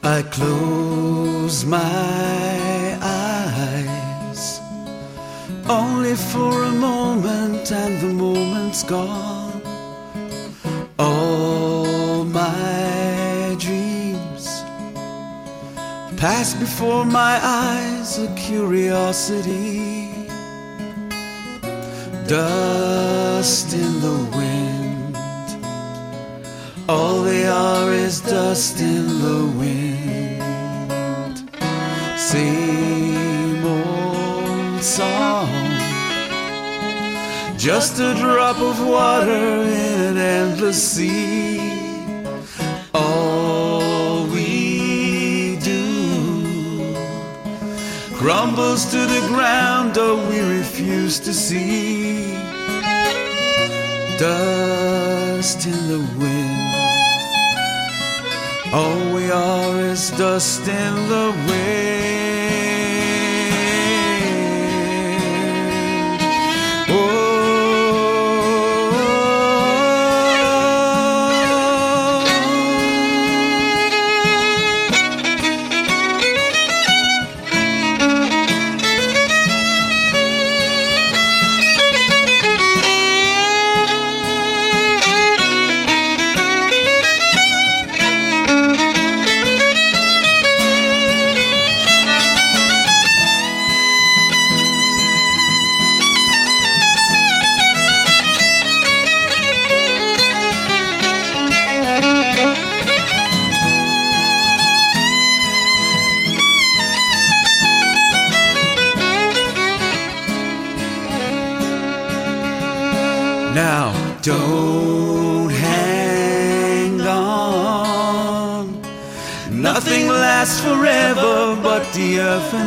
I 0.03 0.21
close 0.37 1.63
my 1.63 2.97
eyes 3.01 4.43
only 5.81 6.15
for 6.31 6.53
a 6.71 6.73
moment, 6.89 7.71
and 7.71 7.93
the 8.03 8.11
moment's 8.23 8.83
gone. 8.83 9.32
Pass 16.23 16.53
before 16.53 17.03
my 17.03 17.37
eyes, 17.43 18.17
a 18.17 18.33
curiosity, 18.35 20.07
dust 22.27 23.73
in 23.73 23.91
the 23.99 24.17
wind. 24.37 25.17
All 26.87 27.23
they 27.23 27.45
are 27.45 27.91
is 27.91 28.21
dust 28.21 28.79
in 28.79 29.05
the 29.25 29.41
wind. 29.59 31.49
Same 32.17 33.65
old 33.65 34.81
song, 34.81 35.49
just 37.57 37.99
a 37.99 38.13
drop 38.15 38.59
of 38.61 38.79
water 38.87 39.45
in 39.83 39.99
an 40.11 40.17
endless 40.17 40.81
sea. 40.81 41.82
Crumbles 48.23 48.85
to 48.85 48.99
the 48.99 49.19
ground, 49.27 49.97
oh, 49.97 50.15
we 50.29 50.39
refuse 50.39 51.19
to 51.19 51.33
see. 51.33 52.31
Dust 54.17 55.65
in 55.65 55.79
the 55.89 55.99
wind. 56.17 56.73
All 58.73 59.13
we 59.13 59.29
are 59.29 59.77
is 59.81 60.09
dust 60.11 60.65
in 60.69 60.95
the 61.09 61.35
wind. 61.49 62.22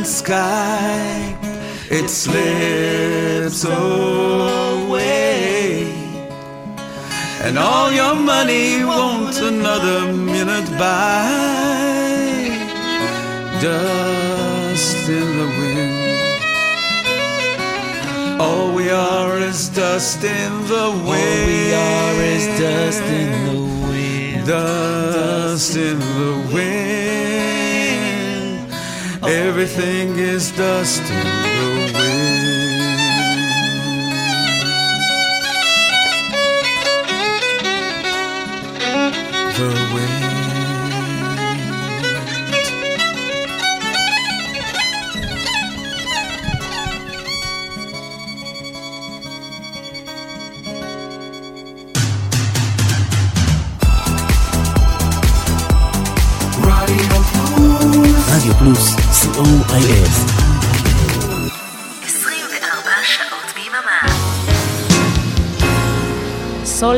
Sky. 0.06 1.36
It 1.90 2.08
slips 2.08 3.64
away. 3.64 5.06
And 7.42 7.58
all 7.58 7.90
your 7.92 8.14
money 8.14 8.84
won't 8.84 9.36
another 9.40 10.12
minute 10.12 10.70
buy. 10.78 11.26
Dust 13.60 15.08
in 15.08 15.38
the 15.40 15.48
wind. 15.60 16.06
All 18.40 18.72
we 18.74 18.90
are 18.90 19.38
is 19.38 19.68
dust 19.70 20.22
in 20.22 20.66
the 20.66 20.90
wind. 20.90 21.06
All 21.06 21.16
we 21.40 21.74
are 21.74 22.22
is 22.22 22.46
dust 22.60 23.02
in 23.02 23.30
the 23.46 23.60
wind. 23.90 24.46
Dust 24.46 25.76
in 25.76 25.98
the 25.98 26.54
wind. 26.54 27.05
Everything 29.28 30.18
is 30.18 30.52
dust 30.52 31.02
in 31.02 31.24
the 31.24 31.92
wind. 31.98 32.15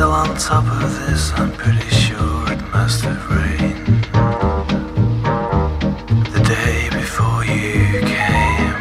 Still 0.00 0.12
on 0.12 0.34
top 0.38 0.64
of 0.82 0.90
this, 1.00 1.30
I'm 1.34 1.52
pretty 1.52 1.90
sure 1.90 2.50
it 2.50 2.62
must 2.72 3.02
have 3.02 3.22
rained 3.36 4.04
the 6.34 6.42
day 6.56 6.88
before 6.88 7.44
you 7.44 8.00
came. 8.16 8.76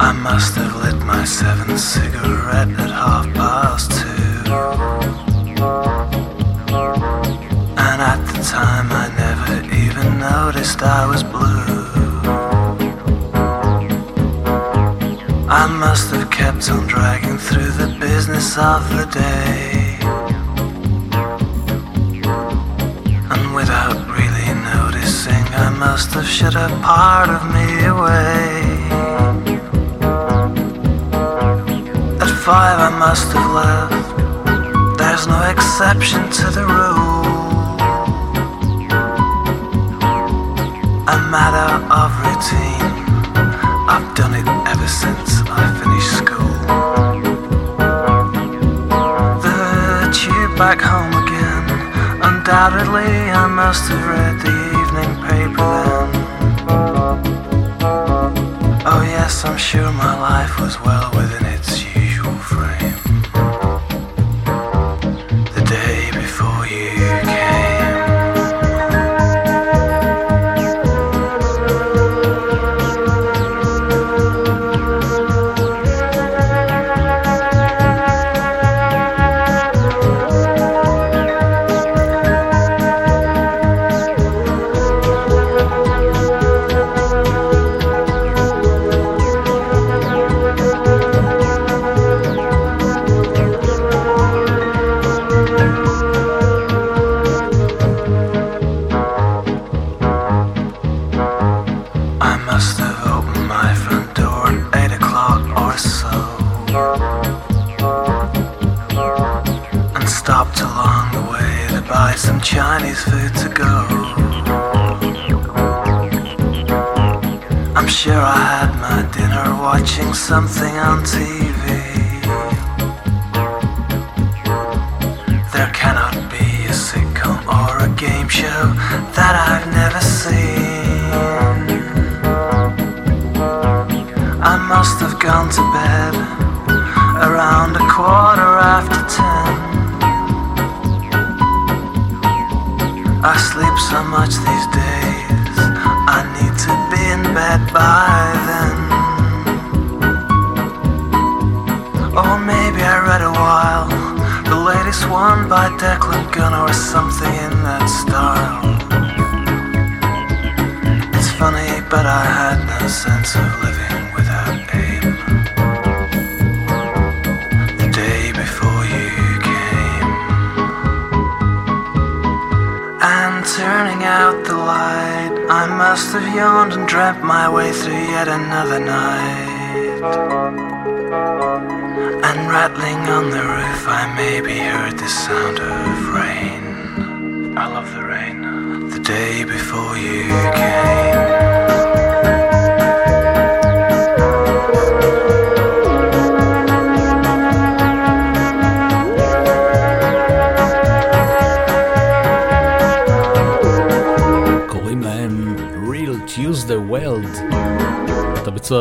I 0.00 0.10
must 0.10 0.56
have 0.56 0.74
lit 0.82 0.98
my 1.06 1.24
seventh 1.24 1.78
cigarette 1.78 2.72
at 2.84 2.90
half 3.02 3.26
past 3.32 3.92
two. 4.00 4.40
And 7.86 7.98
at 8.12 8.20
the 8.32 8.42
time 8.42 8.88
I 9.02 9.06
never 9.24 9.54
even 9.82 10.18
noticed 10.18 10.82
I 10.82 11.06
was 11.06 11.22
blue. 11.22 11.59
Must 15.80 16.10
have 16.10 16.30
kept 16.30 16.70
on 16.70 16.86
dragging 16.86 17.38
through 17.38 17.70
the 17.70 17.88
business 17.98 18.58
of 18.58 18.82
the 18.96 19.06
day. 19.06 19.96
And 23.32 23.54
without 23.54 23.96
really 24.18 24.48
noticing, 24.74 25.42
I 25.66 25.70
must 25.78 26.12
have 26.12 26.26
shut 26.26 26.54
a 26.54 26.68
part 26.82 27.30
of 27.30 27.42
me 27.56 27.66
away. 27.94 28.60
At 32.24 32.32
five, 32.44 32.78
I 32.88 32.90
must 33.06 33.32
have 33.32 33.50
left. 33.60 34.98
There's 34.98 35.26
no 35.26 35.40
exception 35.54 36.20
to 36.38 36.46
the 36.58 36.66
rule. 36.66 37.80
A 41.14 41.18
matter 41.34 41.70
of 42.00 42.10
routine. 42.26 42.90
I've 43.88 44.14
done 44.14 44.34
it 44.34 44.59
ever 44.80 44.88
since 44.88 45.42
I 45.46 45.64
finished 45.80 46.16
school. 46.22 46.56
The 49.44 49.58
tube 50.18 50.56
back 50.56 50.80
home 50.80 51.12
again. 51.22 51.64
Undoubtedly, 52.22 53.12
I 53.30 53.46
must 53.46 53.84
have 53.90 54.04
read 54.12 54.40
the 54.40 54.56
evening 54.80 55.12
paper 55.28 55.72
then. 55.84 56.10
Oh, 58.86 59.02
yes, 59.02 59.44
I'm 59.44 59.58
sure 59.58 59.92
my 59.92 60.18
life 60.18 60.58
was 60.58 60.80
well 60.80 61.10
within 61.14 61.44
its 61.44 61.49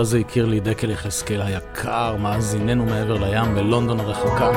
הזה 0.10 0.20
הכיר 0.20 0.46
לי 0.46 0.60
דקל 0.60 0.90
יחזקאל 0.90 1.42
היקר, 1.42 2.16
מאזיננו 2.16 2.86
מעבר 2.86 3.14
לים 3.14 3.56
בלונדון 3.56 4.00
הרחוקה. 4.00 4.52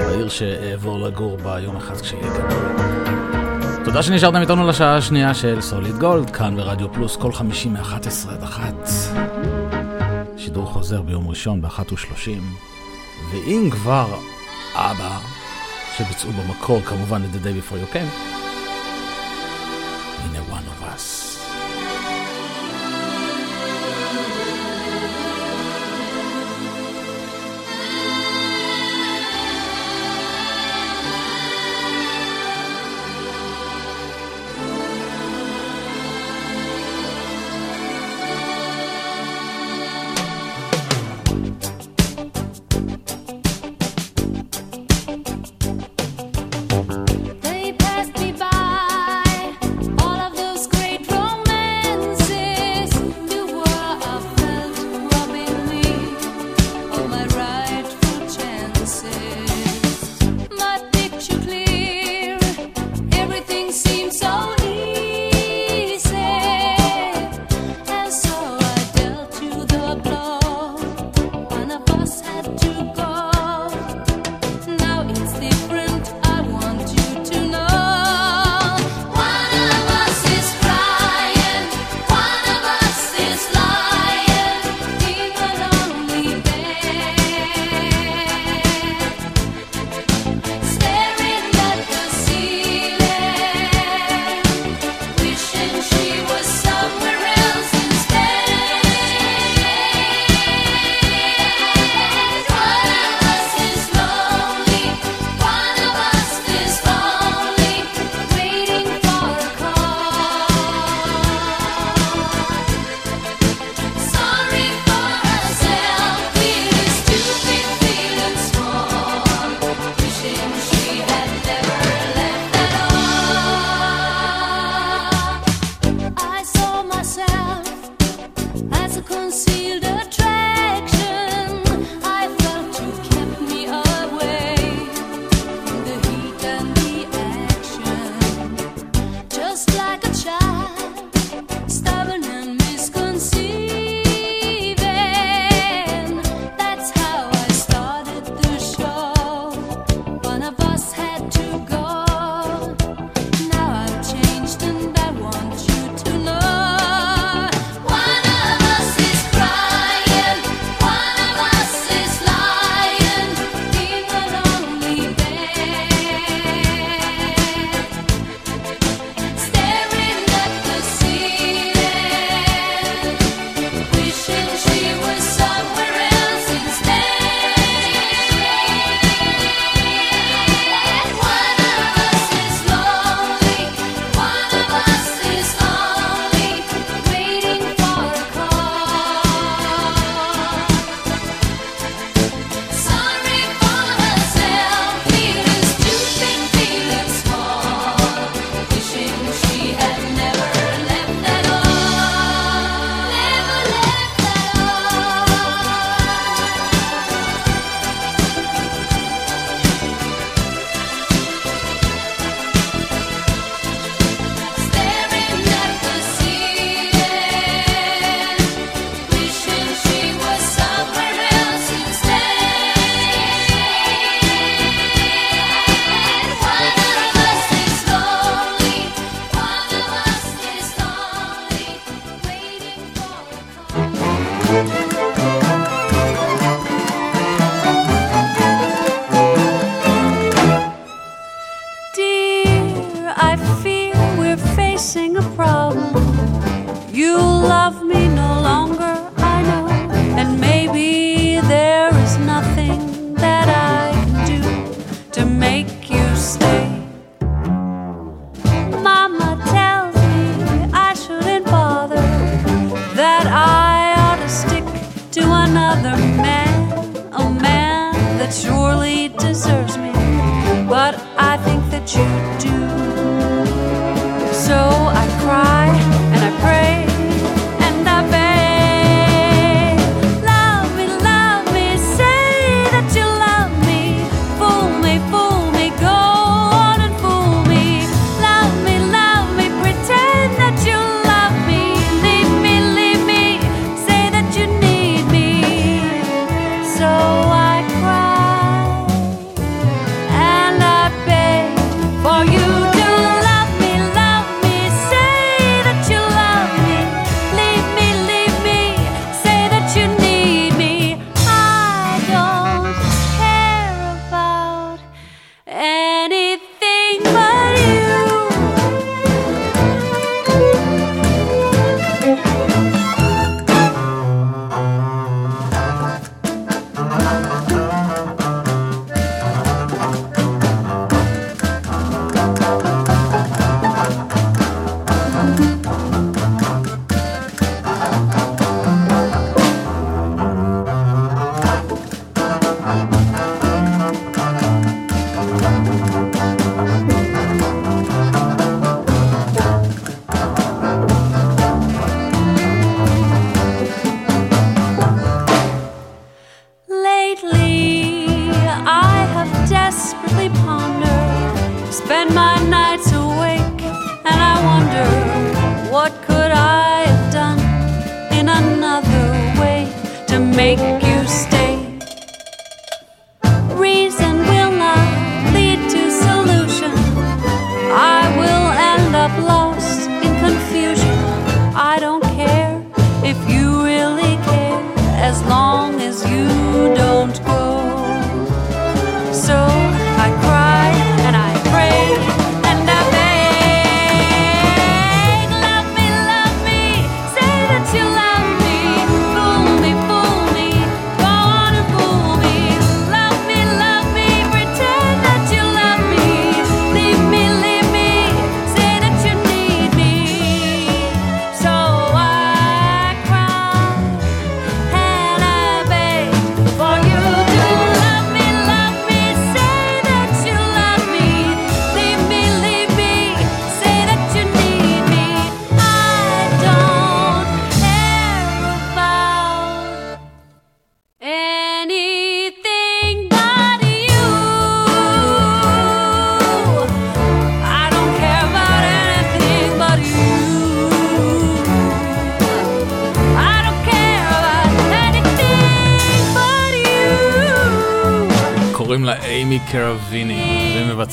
בעיר 0.00 0.28
שאעבור 0.28 0.98
לגור 0.98 1.36
בה 1.36 1.60
יום 1.60 1.76
אחד 1.76 2.00
כשיהיה 2.00 2.22
גדול. 2.22 2.58
תודה 3.84 4.02
שנשארתם 4.02 4.40
איתנו 4.40 4.66
לשעה 4.66 4.96
השנייה 4.96 5.34
של 5.34 5.60
סוליד 5.60 5.98
גולד, 5.98 6.30
כאן 6.30 6.56
ברדיו 6.56 6.92
פלוס, 6.92 7.16
כל 7.16 7.32
חמישי 7.32 7.68
מ-11 7.68 8.30
עד 8.30 8.42
1. 8.42 8.74
שידור 10.36 10.66
חוזר 10.66 11.02
ביום 11.02 11.28
ראשון 11.28 11.62
ב-1.30. 11.62 12.30
ואם 13.32 13.68
כבר 13.70 14.06
אבא, 14.74 15.18
שביצעו 15.96 16.30
במקור 16.32 16.80
כמובן 16.80 17.22
את 17.24 17.28
The 17.34 17.46
Day 17.46 17.70
Before 17.70 17.74
You 17.74 17.94
Came, 17.94 18.35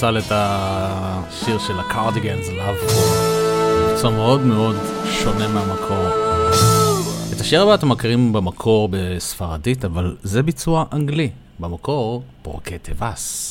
פסל 0.03 0.17
את 0.17 0.31
השיר 0.31 1.59
של 1.59 1.79
הקארדיגנס 1.79 2.49
על 2.49 2.59
אב 2.59 2.75
מבצע 3.91 4.09
מאוד 4.09 4.41
מאוד 4.41 4.75
שונה 5.11 5.47
מהמקור. 5.47 6.07
את 7.35 7.41
השיר 7.41 7.61
הבא 7.61 7.73
אתם 7.73 7.89
מכירים 7.89 8.33
במקור 8.33 8.89
בספרדית, 8.91 9.85
אבל 9.85 10.15
זה 10.23 10.43
ביצוע 10.43 10.85
אנגלי. 10.93 11.29
במקור 11.59 12.23
פורקי 12.41 12.77
טבס. 12.77 13.42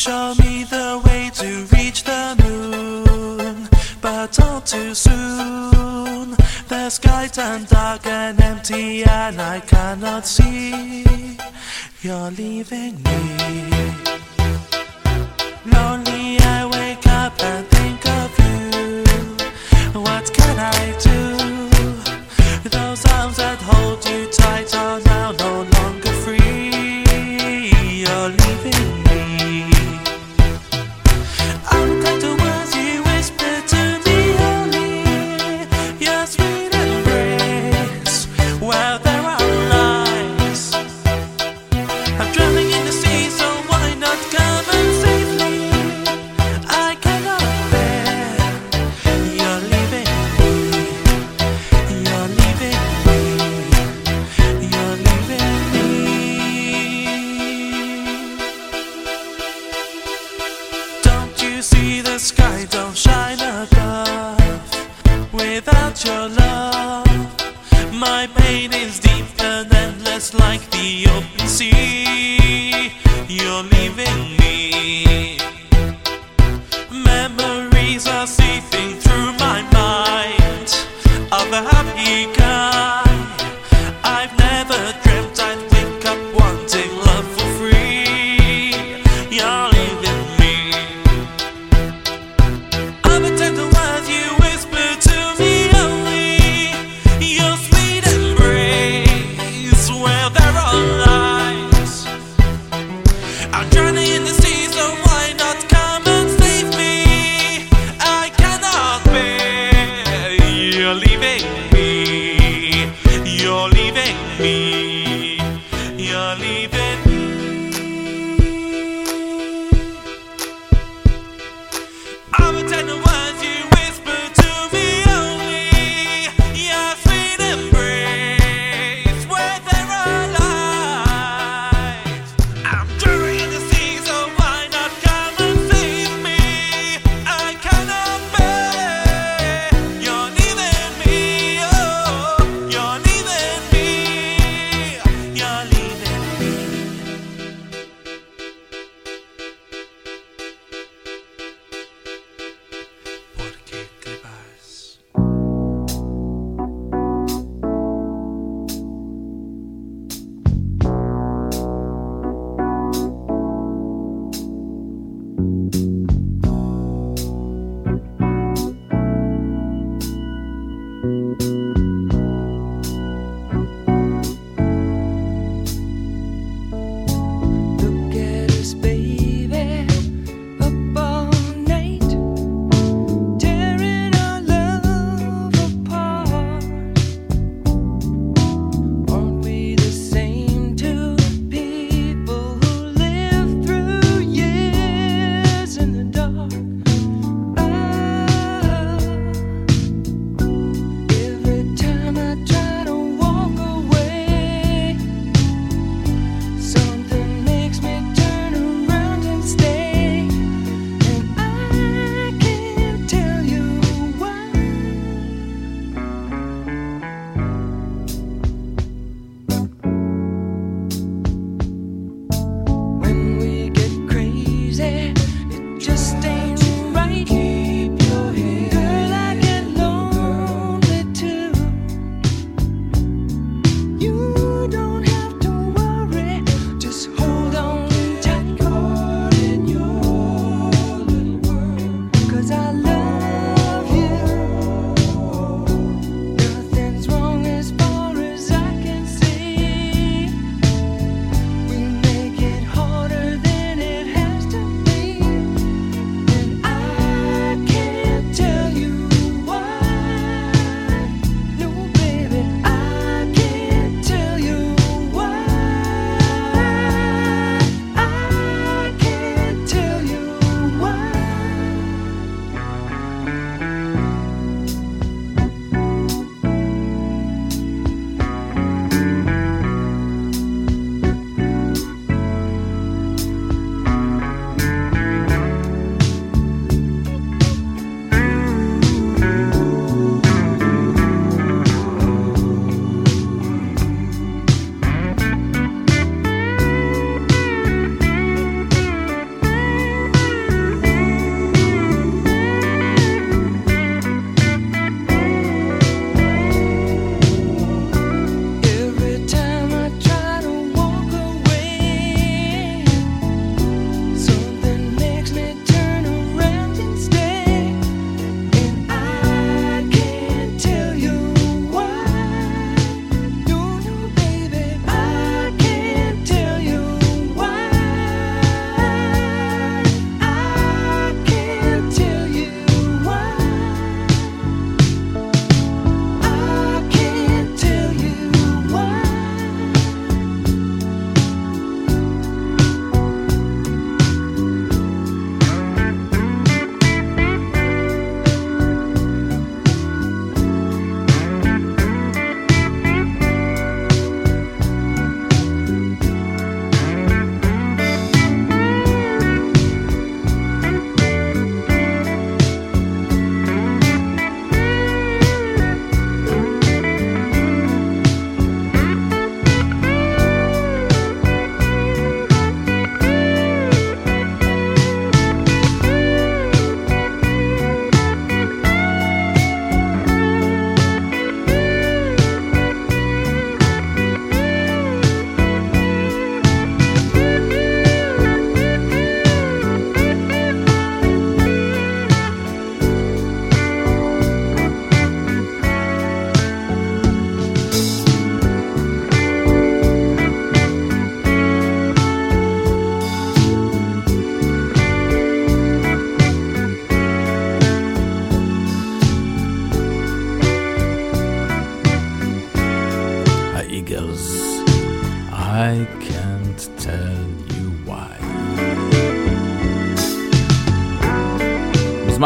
show 0.00 0.34
me 0.36 0.64
the 0.64 0.98
way 1.04 1.30
to 1.34 1.66
reach 1.76 2.04
the 2.04 2.34
moon, 2.42 3.68
but 4.00 4.40
all 4.40 4.62
too 4.62 4.94
soon. 4.94 6.30
The 6.68 6.88
sky 6.88 7.26
turned 7.26 7.68
dark 7.68 8.06
and 8.06 8.40
empty, 8.40 9.04
and 9.04 9.38
I 9.38 9.60
cannot 9.60 10.26
see 10.26 11.04
you're 12.00 12.30
leaving 12.30 12.94
me. 13.02 13.20
Lonely 15.66 16.09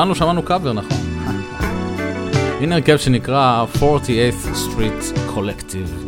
לא 0.08 0.14
שמענו 0.14 0.42
קאבר, 0.42 0.72
נכון? 0.72 0.98
הנה 2.60 2.74
הרכב 2.74 2.96
שנקרא 2.96 3.64
48th 3.74 4.46
Street 4.46 5.18
Collective. 5.36 6.04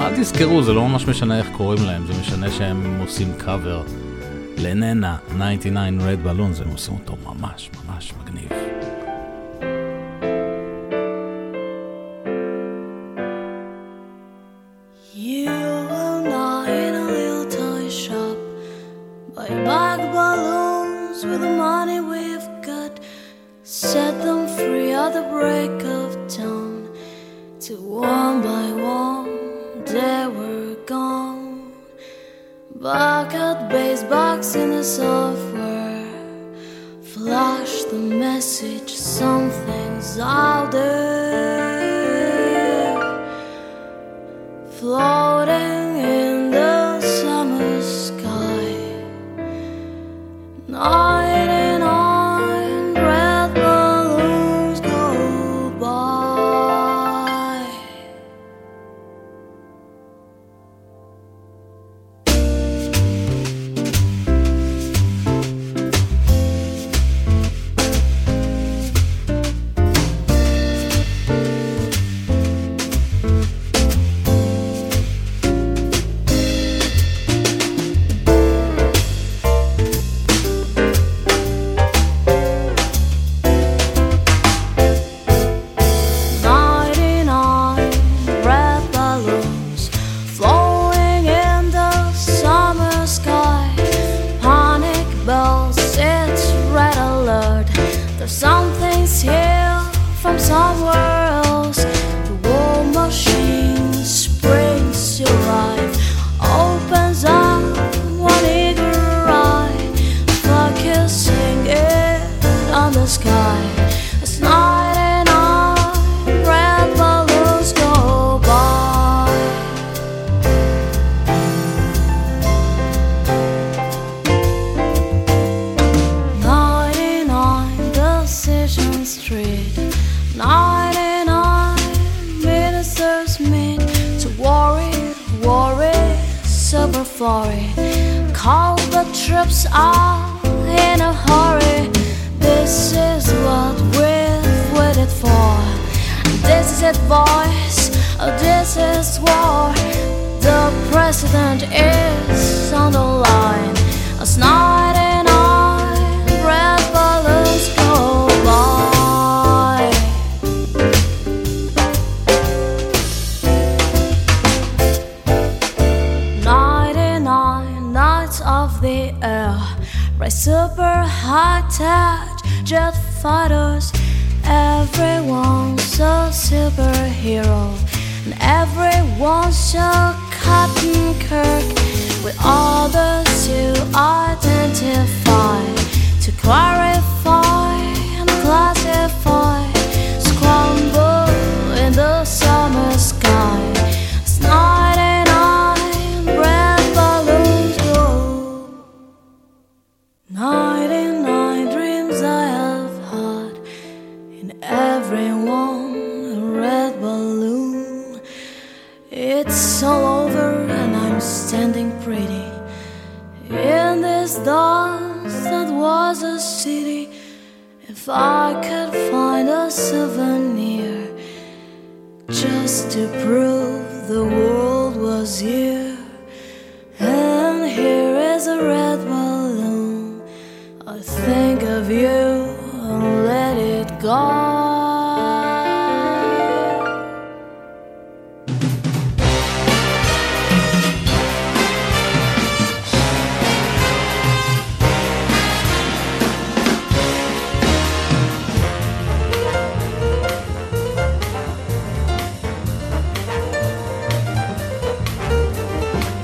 אל 0.00 0.16
תזכרו, 0.16 0.62
זה 0.62 0.72
לא 0.72 0.88
ממש 0.88 1.06
משנה 1.06 1.38
איך 1.38 1.48
קוראים 1.52 1.84
להם, 1.84 2.06
זה 2.06 2.12
משנה 2.20 2.50
שהם 2.50 3.00
עושים 3.00 3.32
קאבר 3.38 3.82
לננה 4.58 5.16
99 5.58 5.80
Red 5.80 6.26
Balloons, 6.26 6.62
הם 6.62 6.70
עושים 6.72 6.94
אותו 6.94 7.16
ממש 7.26 7.70
ממש 7.86 8.12
מגניב. 8.22 8.48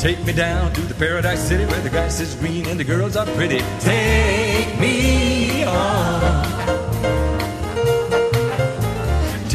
Take 0.07 0.25
me 0.25 0.33
down 0.33 0.73
to 0.73 0.83
the 0.83 0.95
paradise 0.95 1.49
city 1.49 1.65
where 1.65 1.81
the 1.81 1.91
grass 1.91 2.21
is 2.21 2.37
green 2.37 2.65
and 2.67 2.79
the 2.79 2.85
girls 2.85 3.17
are 3.17 3.27
pretty. 3.27 3.59
Take 3.81 4.79
me 4.79 5.65
on. 5.65 6.86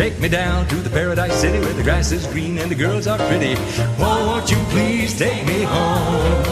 Take 0.01 0.19
me 0.19 0.29
down 0.29 0.67
to 0.69 0.77
the 0.77 0.89
paradise 0.89 1.39
city 1.39 1.59
where 1.59 1.73
the 1.73 1.83
grass 1.83 2.11
is 2.11 2.25
green 2.25 2.57
and 2.57 2.71
the 2.71 2.73
girls 2.73 3.05
are 3.05 3.19
pretty. 3.19 3.53
Won't 3.99 4.49
you 4.49 4.57
please 4.71 5.15
take 5.15 5.45
me 5.45 5.61
home? 5.61 6.43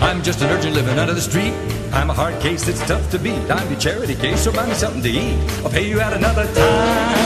I'm 0.00 0.22
just 0.22 0.40
an 0.42 0.50
urgent 0.50 0.76
living 0.76 0.96
under 0.96 1.12
the 1.12 1.20
street. 1.20 1.54
I'm 1.92 2.10
a 2.10 2.14
hard 2.14 2.40
case 2.40 2.66
that's 2.66 2.86
tough 2.86 3.10
to 3.10 3.18
beat. 3.18 3.50
I'm 3.50 3.68
your 3.68 3.80
charity 3.80 4.14
case, 4.14 4.44
so 4.44 4.52
buy 4.52 4.64
me 4.64 4.74
something 4.74 5.02
to 5.02 5.10
eat. 5.10 5.36
I'll 5.64 5.70
pay 5.72 5.88
you 5.88 5.98
at 5.98 6.12
another 6.12 6.44
time. 6.54 7.16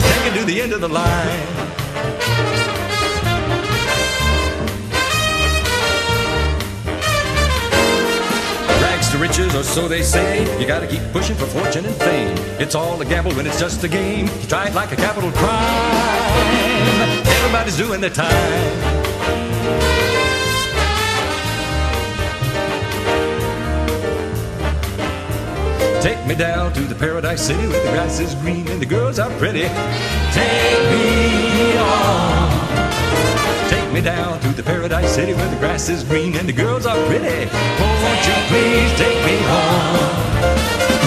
Take 0.00 0.32
it 0.32 0.38
to 0.38 0.46
the 0.46 0.62
end 0.62 0.72
of 0.72 0.80
the 0.80 0.88
line. 0.88 1.79
Or 9.54 9.64
so 9.64 9.88
they 9.88 10.02
say. 10.02 10.60
You 10.60 10.66
gotta 10.66 10.86
keep 10.86 11.02
pushing 11.12 11.36
for 11.36 11.46
fortune 11.46 11.84
and 11.84 11.94
fame. 11.96 12.36
It's 12.60 12.74
all 12.74 13.00
a 13.02 13.04
gamble 13.04 13.32
when 13.32 13.46
it's 13.46 13.58
just 13.58 13.82
a 13.82 13.88
game. 13.88 14.26
You 14.26 14.46
try 14.46 14.68
it 14.68 14.74
like 14.74 14.92
a 14.92 14.96
capital 14.96 15.30
crime. 15.32 16.70
Everybody's 17.26 17.76
doing 17.76 18.00
their 18.00 18.10
time. 18.10 19.10
Take 26.00 26.24
me 26.26 26.34
down 26.34 26.72
to 26.72 26.80
the 26.80 26.94
paradise 26.94 27.42
city 27.42 27.66
where 27.66 27.84
the 27.84 27.90
grass 27.90 28.20
is 28.20 28.34
green 28.36 28.66
and 28.68 28.80
the 28.80 28.86
girls 28.86 29.18
are 29.18 29.30
pretty. 29.38 29.68
Take 30.32 30.80
me 30.92 31.76
on. 31.76 32.29
Me 34.00 34.06
down 34.06 34.40
to 34.40 34.48
the 34.48 34.62
paradise 34.62 35.14
city 35.14 35.34
where 35.34 35.50
the 35.50 35.56
grass 35.56 35.90
is 35.90 36.04
green 36.04 36.34
and 36.34 36.48
the 36.48 36.54
girls 36.54 36.86
are 36.86 36.96
pretty. 37.04 37.44
Won't 37.50 38.26
you 38.26 38.34
please 38.48 38.90
take 38.96 39.22
me 39.26 39.36
home? 39.42 40.99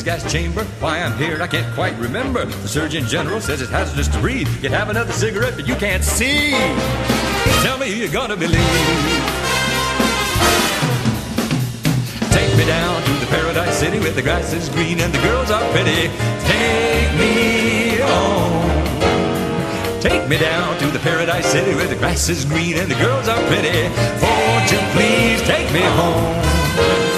City's 0.00 0.22
gas 0.22 0.32
chamber. 0.32 0.64
Why 0.80 1.00
I'm 1.00 1.16
here, 1.16 1.42
I 1.42 1.46
can't 1.46 1.72
quite 1.74 1.96
remember. 1.98 2.44
The 2.44 2.68
Surgeon 2.68 3.06
General 3.06 3.40
says 3.40 3.60
it's 3.60 3.70
hazardous 3.70 4.08
to 4.08 4.18
breathe. 4.20 4.48
You'd 4.62 4.72
have 4.72 4.88
another 4.88 5.12
cigarette, 5.12 5.54
but 5.56 5.66
you 5.66 5.74
can't 5.74 6.02
see. 6.02 6.50
Tell 7.62 7.78
me 7.78 7.90
who 7.90 7.96
you're 7.96 8.12
gonna 8.12 8.36
believe. 8.36 8.60
Take 12.30 12.56
me 12.56 12.64
down 12.66 13.02
to 13.02 13.12
the 13.20 13.26
paradise 13.28 13.78
city 13.78 13.98
where 13.98 14.12
the 14.12 14.22
grass 14.22 14.52
is 14.52 14.68
green 14.70 15.00
and 15.00 15.12
the 15.12 15.20
girls 15.20 15.50
are 15.50 15.64
pretty. 15.72 16.08
Take 16.48 17.12
me 17.18 18.00
on. 18.00 20.00
Take 20.00 20.28
me 20.28 20.38
down 20.38 20.78
to 20.78 20.86
the 20.86 21.00
paradise 21.00 21.46
city 21.46 21.74
where 21.74 21.88
the 21.88 21.96
grass 21.96 22.28
is 22.28 22.44
green 22.44 22.78
and 22.78 22.90
the 22.90 22.96
girls 22.96 23.28
are 23.28 23.42
pretty. 23.48 23.88
Won't 24.22 24.72
you 24.72 24.78
please 24.94 25.42
take 25.42 25.70
me 25.72 25.80
home? 25.80 27.09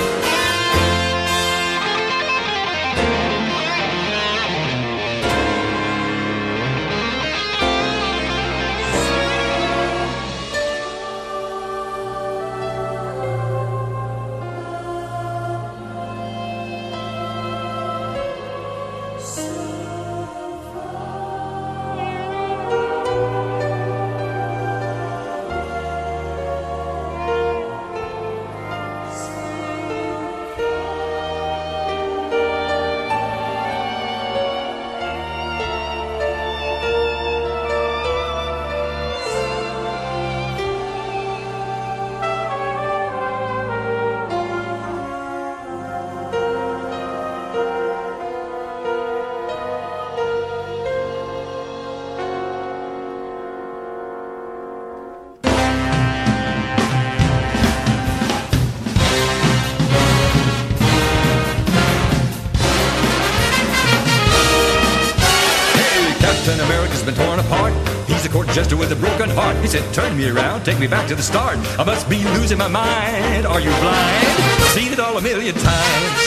Jester 68.53 68.77
with 68.77 68.93
a 68.93 68.97
broken 68.97 69.31
heart. 69.31 69.57
He 69.59 69.67
said, 69.67 69.83
Turn 69.95 70.17
me 70.17 70.29
around, 70.29 70.65
take 70.65 70.79
me 70.79 70.87
back 70.87 71.09
to 71.09 71.15
the 71.15 71.23
start. 71.23 71.57
I 71.79 71.85
must 71.85 72.09
be 72.09 72.23
losing 72.37 72.59
my 72.59 72.69
mind. 72.69 73.47
Are 73.47 73.61
you 73.61 73.71
blind? 73.81 74.29
Seen 74.77 74.93
it 74.93 75.01
all 75.01 75.17
a 75.17 75.23
million 75.23 75.55
times. 75.55 76.21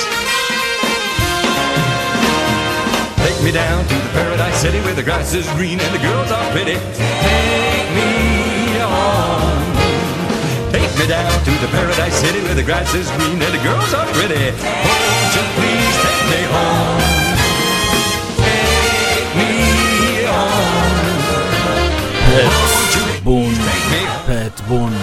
Take 3.22 3.39
me 3.43 3.52
down 3.52 3.85
to 3.85 3.95
the 3.95 4.10
paradise 4.14 4.57
city 4.57 4.80
where 4.81 4.95
the 4.95 5.03
grass 5.03 5.34
is 5.34 5.47
green 5.53 5.80
and 5.80 5.93
the 5.93 6.02
girls 6.02 6.31
are 6.31 6.52
pretty. 6.52 6.77
Take 6.97 7.89
me 7.93 8.81
on. 8.81 9.76
Take 10.73 10.93
me 10.97 11.06
down 11.07 11.43
to 11.45 11.52
the 11.61 11.68
paradise 11.69 12.15
city 12.15 12.41
where 12.41 12.56
the 12.56 12.64
grass 12.64 12.93
is 12.95 13.10
green 13.22 13.38
and 13.41 13.53
the 13.53 13.61
girls 13.61 13.93
are 13.93 14.07
pretty. 14.18 14.49
Won't 14.49 15.30
you 15.38 15.45
please 15.61 15.95
take 16.02 16.23
me 16.34 16.41
home? 16.49 17.24
בון, 23.24 23.53
פט 24.26 24.62
בון. 24.68 24.94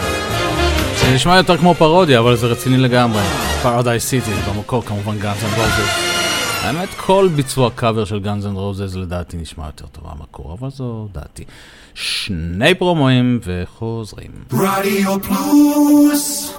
זה 1.01 1.15
נשמע 1.15 1.37
יותר 1.37 1.57
כמו 1.57 1.75
פרודיה, 1.75 2.19
אבל 2.19 2.37
זה 2.37 2.47
רציני 2.47 2.79
לגמרי. 2.79 3.23
פרדייס 3.63 4.07
סיטי, 4.07 4.31
במקור 4.49 4.83
כמובן 4.83 5.19
גאנז 5.19 5.45
אנד 5.45 5.53
רוזז. 5.57 5.89
האמת, 6.63 6.89
כל 6.97 7.29
ביצוע 7.37 7.71
קאבר 7.75 8.05
של 8.05 8.21
גאנז 8.21 8.47
אנד 8.47 8.57
רוזז 8.57 8.97
לדעתי 8.97 9.37
נשמע 9.37 9.67
יותר 9.67 9.87
טוב 9.87 10.05
מהמקור, 10.05 10.57
אבל 10.61 10.71
זו 10.71 11.09
דעתי. 11.13 11.45
שני 11.95 12.75
פרומואים 12.75 13.41
וחוזרים. 13.45 14.31
רדיו 14.53 15.21
פלוס 15.23 16.59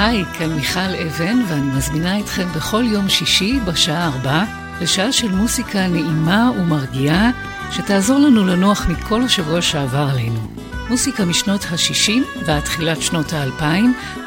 היי, 0.00 0.24
כאן 0.38 0.52
מיכל 0.52 0.80
אבן, 0.80 1.42
ואני 1.48 1.76
מזמינה 1.76 2.20
אתכם 2.20 2.48
בכל 2.56 2.84
יום 2.86 3.08
שישי 3.08 3.60
בשעה 3.64 4.06
ארבע 4.06 4.42
לשעה 4.80 5.12
של 5.12 5.32
מוסיקה 5.32 5.86
נעימה 5.86 6.50
ומרגיעה, 6.58 7.30
שתעזור 7.70 8.18
לנו 8.18 8.46
לנוח 8.46 8.86
מכל 8.88 9.22
השבוע 9.22 9.62
שעבר 9.62 10.08
עלינו. 10.12 10.40
מוסיקה 10.88 11.24
משנות 11.24 11.64
ה-60 11.64 12.44
ועד 12.46 12.60
תחילת 12.60 13.02
שנות 13.02 13.32
ה-2000, 13.32 13.62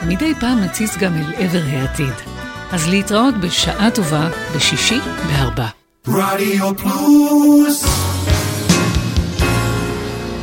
ומדי 0.03 0.33
פעם 0.39 0.59
נציץ 0.59 0.97
גם 0.97 1.13
אל 1.15 1.33
עבר 1.37 1.63
העתיד. 1.67 2.13
אז 2.71 2.89
להתראות 2.89 3.35
בשעה 3.37 3.91
טובה 3.91 4.29
בשישי 4.55 4.99
בארבע. 5.27 5.67
רדיו 6.07 6.77
פלוס 6.77 7.85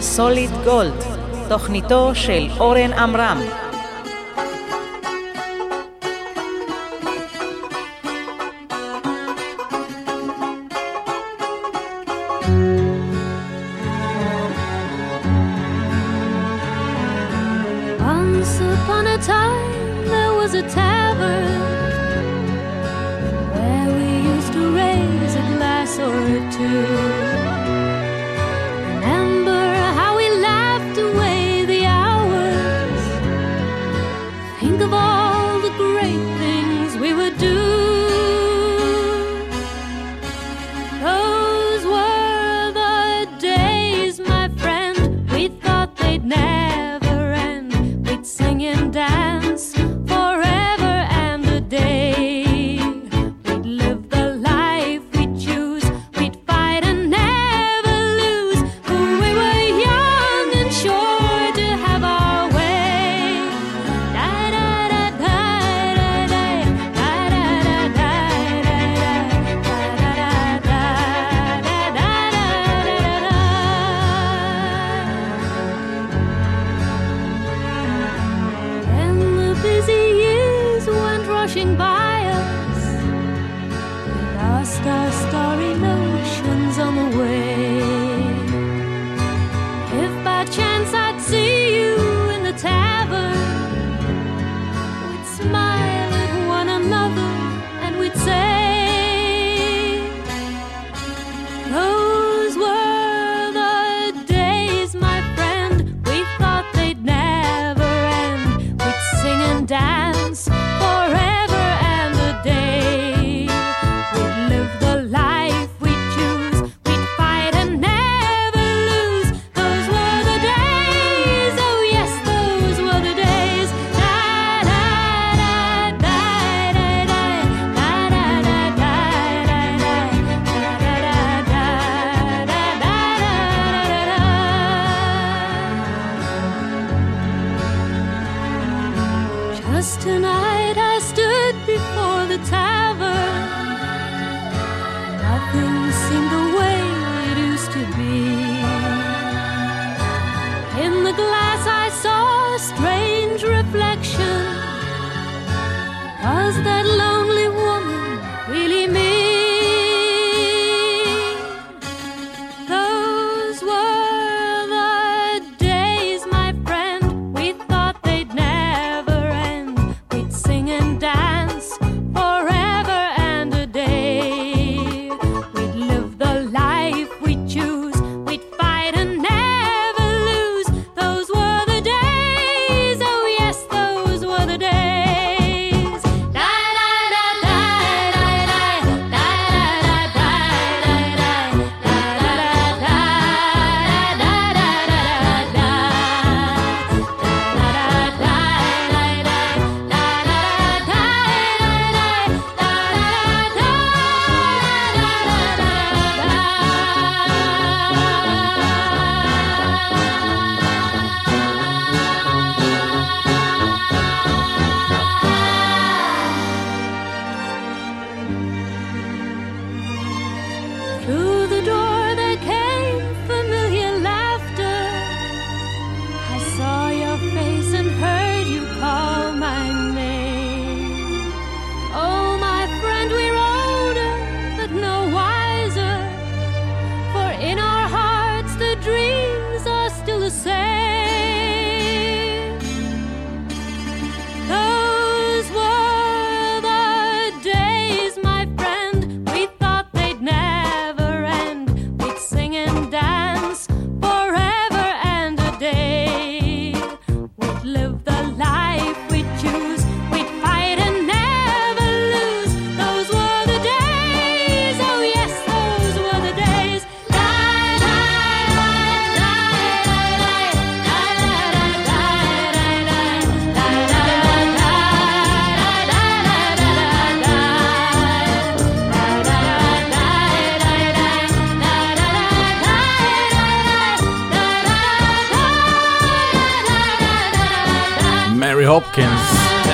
סוליד 0.00 0.50
גולד, 0.64 1.04
תוכניתו 1.48 2.10
של 2.14 2.48
אורן 2.58 2.92
עמרם. 2.92 3.40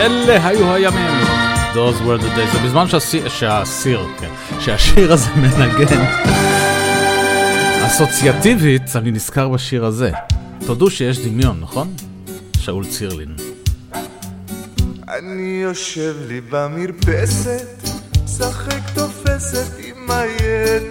אלה 0.07 0.49
היו 0.49 0.75
הימים. 0.75 1.21
Those 1.75 2.01
were 2.01 2.23
the 2.23 2.37
days. 2.37 2.53
זה 2.53 2.59
בזמן 2.65 2.89
שהסיר, 2.89 3.29
שהסיר, 3.29 4.01
כן, 4.21 4.31
שהשיר 4.61 5.13
הזה 5.13 5.31
מנגן. 5.37 6.05
אסוציאטיבית, 7.87 8.97
אני 8.97 9.11
נזכר 9.11 9.49
בשיר 9.49 9.85
הזה. 9.85 10.11
תודו 10.67 10.91
שיש 10.91 11.19
דמיון, 11.19 11.61
נכון? 11.61 11.95
שאול 12.59 12.85
צירלין. 12.87 13.35
אני 15.09 15.61
יושב 15.63 16.15
לי 16.29 16.41
במרפסת, 16.51 17.89
משחק 18.25 18.81
תופסת 18.95 19.79
עם 19.85 20.11
היתושים. 20.11 20.86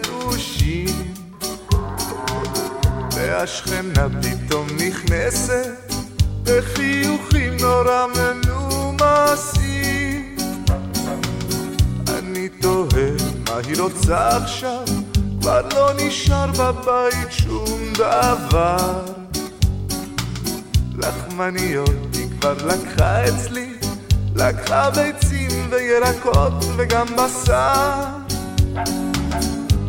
לקחה 24.75 24.89
ביצים 24.89 25.67
וירקות 25.69 26.53
וגם 26.77 27.05
בשר. 27.05 27.93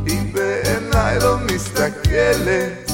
היא 0.07 0.35
בעיניי 0.35 1.19
לא 1.19 1.37
מסתכלת, 1.39 2.91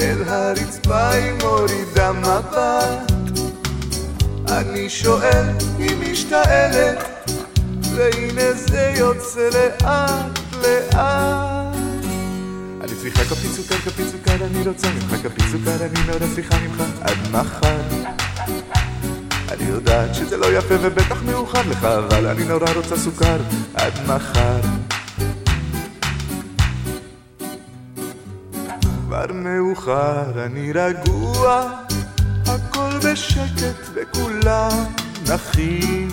אל 0.00 0.22
הרצפה 0.26 1.08
היא 1.08 1.32
מורידה 1.42 2.12
מבט. 2.12 3.12
אני 4.48 4.90
שואל 4.90 5.44
אם 5.78 6.12
משתעלת, 6.12 7.30
והנה 7.94 8.52
זה 8.52 8.94
יוצא 8.96 9.48
לאט 9.52 10.38
לאט. 10.62 11.76
אני 12.80 12.94
צריכה 13.00 13.24
כפית 13.24 13.50
סוכר, 13.52 13.74
כפית 13.74 14.06
סוכר, 14.08 14.46
אני 14.46 14.68
רוצה 14.68 14.88
ממך 14.90 15.22
כפית 15.22 15.44
סוכר, 15.52 15.84
אני 15.84 16.06
מאוד 16.06 16.22
צריכה 16.34 16.56
ממך 16.58 16.82
עד 17.00 17.18
מחר. 17.32 17.80
אני 19.50 19.64
יודעת 19.64 20.14
שזה 20.14 20.36
לא 20.36 20.58
יפה 20.58 20.74
ובטח 20.82 21.22
מאוחר 21.22 21.62
לך, 21.70 21.84
אבל 21.84 22.26
אני 22.26 22.44
נורא 22.44 22.72
רוצה 22.76 22.96
סוכר 22.96 23.36
עד 23.74 23.92
מחר. 24.06 24.60
כבר 29.06 29.26
מאוחר, 29.32 30.44
אני 30.46 30.72
רגוע, 30.72 31.70
הכל 32.46 32.90
בשקט 33.04 33.88
וכולם 33.94 34.84
נחים. 35.28 36.08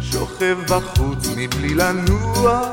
שוכב 0.00 0.56
בחוץ 0.68 1.28
מבלי 1.36 1.74
לנוע, 1.74 2.72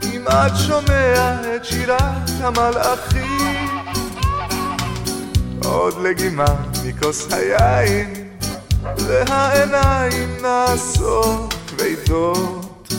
כמעט 0.00 0.52
שומע 0.56 1.34
את 1.56 1.64
שירת 1.64 2.30
המלאכים. 2.40 3.68
עוד 5.64 5.94
לגימה 6.02 6.71
מכוס 6.84 7.28
היין, 7.32 8.28
והעיניים 8.98 10.36
נעשות 10.42 11.54
כבדות. 11.68 12.92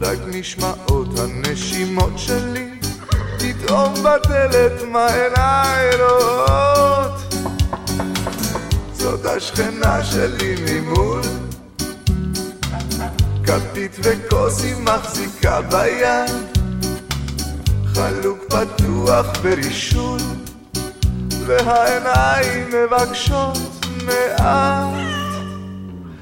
רק 0.00 0.18
נשמעות 0.26 1.18
הנשימות 1.18 2.12
שלי, 2.16 2.70
פתאום 3.38 3.94
בדלת 3.94 4.82
מה 4.92 5.06
עיניי 5.06 5.90
רואות. 6.00 7.34
זאת 8.92 9.26
השכנה 9.26 10.04
שלי 10.04 10.54
ממול, 10.66 11.20
כפית 13.44 13.96
וכוס 14.02 14.64
היא 14.64 14.76
מחזיקה 14.76 15.60
ביד, 15.60 16.30
חלוק 17.94 18.38
פתוח 18.48 19.26
ברישול, 19.42 20.20
והעיניים 21.48 22.68
מבקשות 22.68 23.58
מעט. 24.06 24.94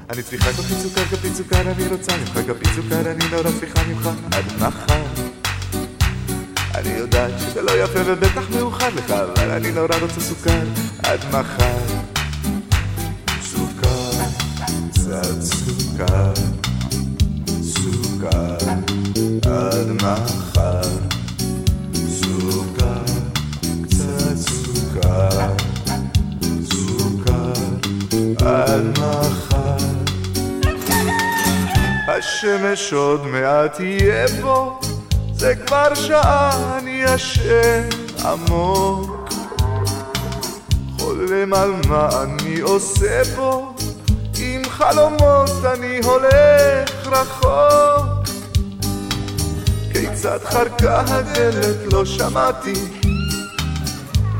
אני 0.09 0.23
צריכה 0.23 0.53
כפית 0.53 0.77
סוכר, 0.77 1.03
כפית 1.03 1.35
סוכר, 1.35 1.61
אני 1.61 1.87
רוצה 1.87 2.11
ממך 2.17 2.31
כפית 2.47 2.67
סוכר, 2.75 3.11
אני 3.11 3.25
נורא 3.31 3.51
צריכה 3.59 3.83
ממך 3.87 4.09
עד 4.31 4.45
מחר. 4.59 5.03
אני 6.75 6.89
יודעת 6.89 7.31
שזה 7.39 7.61
לא 7.61 7.71
יפה 7.83 7.99
ובטח 8.05 8.49
מאוחר 8.49 8.89
לך, 8.95 9.11
אבל 9.11 9.51
אני 9.51 9.71
נורא 9.71 9.95
רוצה 10.01 10.21
סוכר 10.21 10.59
עד 11.03 11.19
מחר. 11.31 11.77
סוכר, 13.41 14.11
קצת 14.93 15.41
סוכר, 15.41 16.33
סוכר 17.61 18.57
עד 19.45 19.91
מחר. 19.91 20.81
סוכר, 22.07 22.96
סוכר, 26.63 27.53
סוכר 28.33 28.81
מחר. 28.97 29.77
השמש 32.07 32.93
עוד 32.93 33.25
מעט 33.25 33.75
תהיה 33.75 34.27
פה, 34.41 34.79
זה 35.33 35.55
כבר 35.55 35.95
שעה 35.95 36.77
אני 36.77 37.03
ישן 37.05 37.89
עמוק. 38.25 39.29
חולם 40.99 41.53
על 41.53 41.71
מה 41.87 42.09
אני 42.23 42.59
עושה 42.59 43.21
פה, 43.35 43.73
עם 44.39 44.61
חלומות 44.69 45.49
אני 45.73 45.99
הולך 46.03 47.07
רחוק. 47.07 48.27
כיצד 49.91 50.39
חרקה 50.45 51.03
הדלת 51.07 51.93
לא 51.93 52.05
שמעתי, 52.05 52.73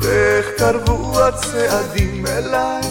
ואיך 0.07 0.45
קרבו 0.57 1.19
הצעדים 1.19 2.27
אליי. 2.27 2.81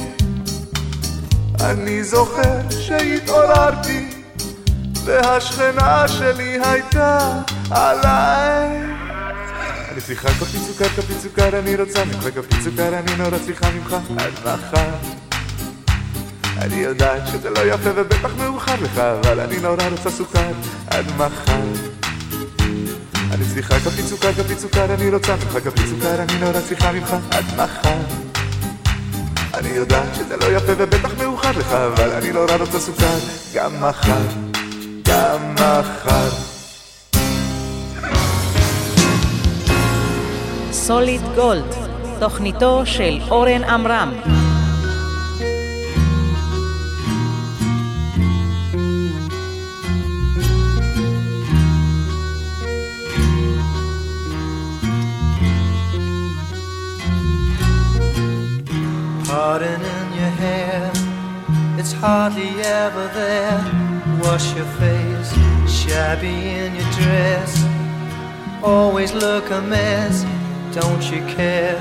אני 1.61 2.05
זוכר 2.05 2.71
שהתעוררתי, 2.71 4.09
והשכנה 5.05 6.09
שלי 6.09 6.59
הייתה 6.65 7.41
עליי. 7.71 8.69
אני 9.93 10.01
צריכה 10.01 10.29
כפית 10.29 10.61
סוכר, 10.67 10.89
כפית 10.89 11.21
סוכר, 11.21 11.59
אני 11.59 11.77
רוצה 11.77 12.05
ממך 12.05 12.25
כפית 12.35 12.61
סוכר, 12.65 12.99
אני 12.99 13.17
נורא 13.17 13.39
צריכה 13.47 13.71
ממך 13.71 13.97
עד 14.19 14.33
מחר. 14.43 14.91
אני 16.59 16.77
יודעת 16.77 17.23
שזה 17.33 17.51
לא 17.51 17.61
יפה 17.75 17.91
ובטח 17.95 18.31
מאוחר 18.39 18.75
לך, 18.83 18.99
אבל 18.99 19.41
אני 19.41 19.59
נורא 19.59 19.89
רוצה 19.91 20.11
סוכר 20.11 20.53
עד 20.91 21.05
מחר. 21.17 21.96
אני 23.33 23.45
צריכה 23.55 23.75
כפית 23.81 24.07
סוכר, 24.07 24.33
כפית 24.33 24.59
סוכר, 24.59 24.95
אני 24.95 25.11
רוצה 25.11 25.37
ממך 25.37 25.65
כפית 25.65 25.87
סוכר, 25.87 26.23
אני 26.23 26.39
נורא 26.41 26.61
צריכה 26.69 26.93
ממך 26.93 27.17
עד 27.31 27.45
מחר. 27.57 28.27
אני 29.55 29.69
יודעת 29.69 30.15
שזה 30.15 30.37
לא 30.37 30.57
יפה 30.57 30.73
ובטח 30.79 31.11
מאוחר 31.23 31.51
לך, 31.51 31.73
אבל 31.73 32.11
אני 32.13 32.33
נורא 32.33 32.57
רוצה 32.61 32.79
סוכר 32.79 33.19
גם 33.55 33.73
מחר, 33.81 34.23
גם 35.03 35.55
מחר. 35.55 36.29
סוליד 40.73 41.23
גולד, 41.35 41.75
תוכניתו 42.21 42.83
של 42.85 43.19
אורן 43.31 43.65
עמרם. 43.65 44.46
Pardon 59.49 59.81
in 59.81 60.09
your 60.21 60.35
hair, 60.43 60.91
it's 61.79 61.93
hardly 61.93 62.51
ever 62.65 63.07
there. 63.15 63.63
Wash 64.21 64.53
your 64.57 64.67
face, 64.83 65.31
shabby 65.71 66.37
in 66.61 66.75
your 66.75 66.91
dress. 66.99 67.53
Always 68.61 69.13
look 69.13 69.49
a 69.53 69.61
mess, 69.61 70.25
don't 70.75 71.05
you 71.13 71.21
care? 71.37 71.79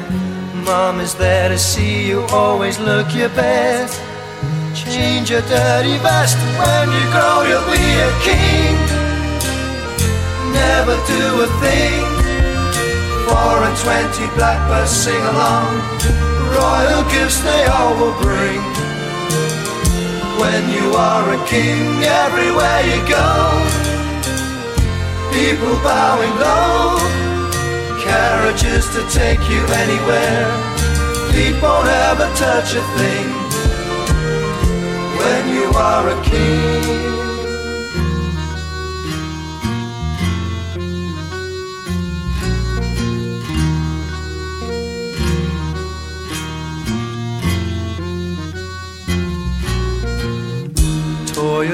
Mom 0.63 0.99
is 0.99 1.15
there 1.15 1.49
to 1.49 1.57
see 1.57 2.07
you, 2.07 2.21
always 2.29 2.77
look 2.77 3.07
your 3.15 3.29
best. 3.29 3.99
Change 4.75 5.31
your 5.31 5.41
dirty 5.41 5.97
vest 6.05 6.37
when 6.61 6.87
you 6.95 7.03
grow, 7.15 7.37
you'll 7.49 7.65
be 7.65 7.87
a 8.09 8.11
king. 8.29 8.75
Never 10.53 10.95
do 11.09 11.23
a 11.41 11.49
thing. 11.65 12.05
Four 13.25 13.57
and 13.67 13.75
twenty 13.79 14.27
blackbirds 14.35 14.91
sing 14.91 15.23
along. 15.33 16.34
Royal 16.55 17.03
gifts 17.11 17.39
they 17.41 17.65
all 17.65 17.93
will 17.99 18.15
bring. 18.21 18.61
When 20.39 20.63
you 20.69 20.93
are 20.95 21.25
a 21.33 21.39
king, 21.45 21.83
everywhere 22.23 22.81
you 22.91 22.99
go, 23.07 23.29
people 25.35 25.75
bowing 25.83 26.35
low. 26.39 26.97
Carriages 27.99 28.85
to 28.95 29.01
take 29.09 29.43
you 29.49 29.61
anywhere. 29.83 30.47
Feet 31.31 31.61
won't 31.61 31.89
ever 31.89 32.27
touch 32.35 32.75
a 32.75 32.83
thing. 32.99 33.27
When 35.19 35.43
you 35.55 35.65
are 35.75 36.07
a 36.07 36.23
king. 36.23 37.14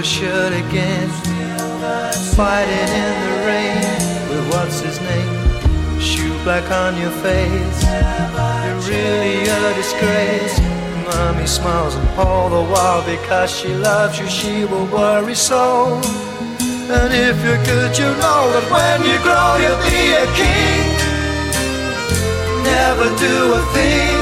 Shirt 0.04 0.54
again. 0.54 1.10
Fighting 2.36 2.92
in 3.04 3.14
the 3.26 3.36
rain 3.48 4.30
with 4.30 4.46
what's 4.52 4.80
his 4.82 5.00
name? 5.00 6.00
Shoe 6.00 6.34
black 6.44 6.70
on 6.72 7.00
your 7.00 7.12
face. 7.26 7.80
You're 8.64 8.82
really 8.92 9.48
a 9.48 9.74
disgrace. 9.76 10.60
Mommy 11.08 11.46
smiles 11.46 11.96
and 11.96 12.08
all 12.20 12.50
the 12.50 12.64
while 12.72 13.04
because 13.06 13.52
she 13.52 13.74
loves 13.74 14.20
you, 14.20 14.28
she 14.28 14.66
will 14.66 14.88
worry 14.88 15.36
so. 15.36 16.00
And 16.98 17.14
if 17.14 17.38
you're 17.44 17.64
good, 17.64 17.98
you 17.98 18.10
know 18.24 18.42
that 18.54 18.68
when 18.74 19.00
you 19.10 19.18
grow, 19.26 19.52
you'll 19.64 19.84
be 19.88 20.02
a 20.24 20.28
king. 20.42 20.88
Never 22.64 23.08
do 23.28 23.36
a 23.60 23.64
thing. 23.76 24.20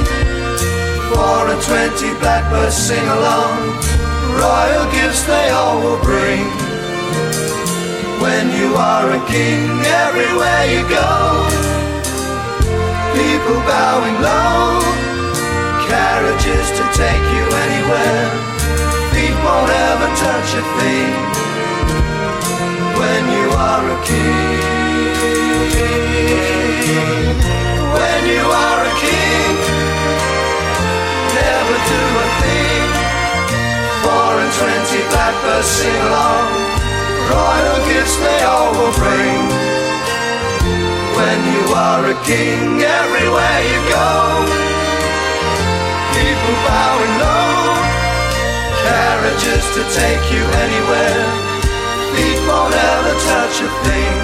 Four 1.09 1.41
and 1.51 1.61
twenty 1.63 2.11
blackbirds 2.19 2.75
sing 2.75 3.07
along. 3.07 3.98
Royal 4.39 4.85
gifts 4.91 5.23
they 5.23 5.49
all 5.49 5.81
will 5.83 5.99
bring. 6.01 6.47
When 8.23 8.45
you 8.55 8.73
are 8.75 9.11
a 9.11 9.21
king, 9.27 9.67
everywhere 9.83 10.63
you 10.73 10.81
go, 10.87 11.11
people 13.19 13.59
bowing 13.67 14.17
low, 14.23 14.79
carriages 15.91 16.67
to 16.77 16.83
take 16.95 17.25
you 17.35 17.45
anywhere. 17.65 18.27
Feet 19.11 19.35
won't 19.43 19.71
ever 19.89 20.09
touch 20.23 20.49
a 20.55 20.63
thing 20.79 21.13
when 22.99 23.21
you 23.35 23.47
are 23.67 23.85
a 23.91 23.99
king. 24.07 24.79
When 27.95 28.21
you 28.35 28.45
are 28.67 28.81
a 28.87 28.93
king, 29.03 29.51
never 31.35 31.77
do 31.91 32.01
a 32.23 32.27
thing. 32.39 32.58
Four 34.03 34.33
and 34.43 34.53
twenty 34.59 35.01
blackbirds 35.11 35.67
sing 35.67 36.01
along. 36.09 36.47
Royal 37.29 37.79
gifts 37.89 38.15
they 38.17 38.41
all 38.43 38.71
will 38.77 38.95
bring. 38.97 39.41
When 41.17 41.39
you 41.53 41.63
are 41.75 42.03
a 42.09 42.17
king, 42.23 42.81
everywhere 42.81 43.61
you 43.71 43.79
go, 43.91 44.09
people 46.15 46.55
bowing 46.65 47.15
low, 47.19 47.75
carriages 48.87 49.65
to 49.75 49.81
take 49.99 50.25
you 50.31 50.43
anywhere. 50.63 51.25
Feet 52.15 52.39
won't 52.47 52.73
ever 52.73 53.13
touch 53.29 53.55
a 53.67 53.69
thing. 53.85 54.17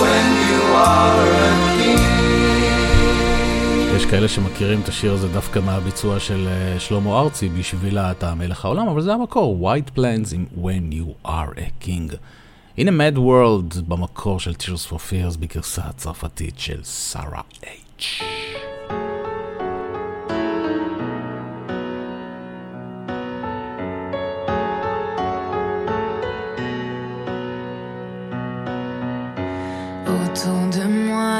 When 0.00 0.26
you 0.48 0.60
are 0.72 1.26
a 1.48 1.52
king. 1.76 2.23
יש 3.96 4.06
כאלה 4.06 4.28
שמכירים 4.28 4.80
את 4.80 4.88
השיר 4.88 5.12
הזה 5.12 5.28
דווקא 5.28 5.58
מהביצוע 5.58 6.20
של 6.20 6.48
אה, 6.48 6.80
שלמה 6.80 7.20
ארצי 7.20 7.48
בשבילה 7.48 8.10
אתה 8.10 8.34
מלך 8.34 8.64
העולם, 8.64 8.88
אבל 8.88 9.00
זה 9.00 9.12
המקור, 9.12 9.70
White 9.70 9.98
Plans 9.98 10.34
עם 10.34 10.44
When 10.62 10.94
You 10.94 11.28
Are 11.28 11.58
a 11.58 11.84
King. 11.86 12.16
הנה 12.78 12.90
Mad 12.90 13.16
World 13.16 13.80
במקור 13.88 14.40
של 14.40 14.52
Tears 14.52 14.90
for 14.90 14.96
Fears 14.96 15.38
בגרסה 15.38 15.82
הצרפתית 15.84 16.58
של 16.58 16.84
שרה 16.84 17.40
H. 17.62 18.24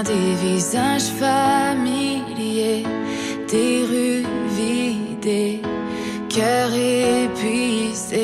des 0.05 0.35
visages 0.35 1.11
familiers, 1.19 2.85
des 3.49 3.85
rues 3.91 4.27
vidées, 4.51 5.63
cœurs 6.29 6.75
épuisés, 7.25 8.21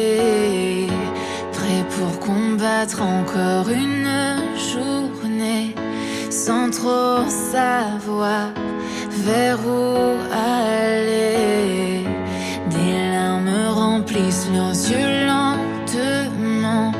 prêts 1.52 1.86
pour 1.96 2.20
combattre 2.20 3.02
encore 3.02 3.68
une 3.70 4.40
journée, 4.72 5.74
sans 6.30 6.70
trop 6.70 7.28
savoir 7.28 8.48
vers 9.10 9.58
où 9.66 10.16
aller. 10.32 12.04
Des 12.70 12.94
larmes 13.12 13.68
remplissent 13.74 14.48
leurs 14.52 14.80
yeux 14.90 15.26
lentement, 15.26 16.92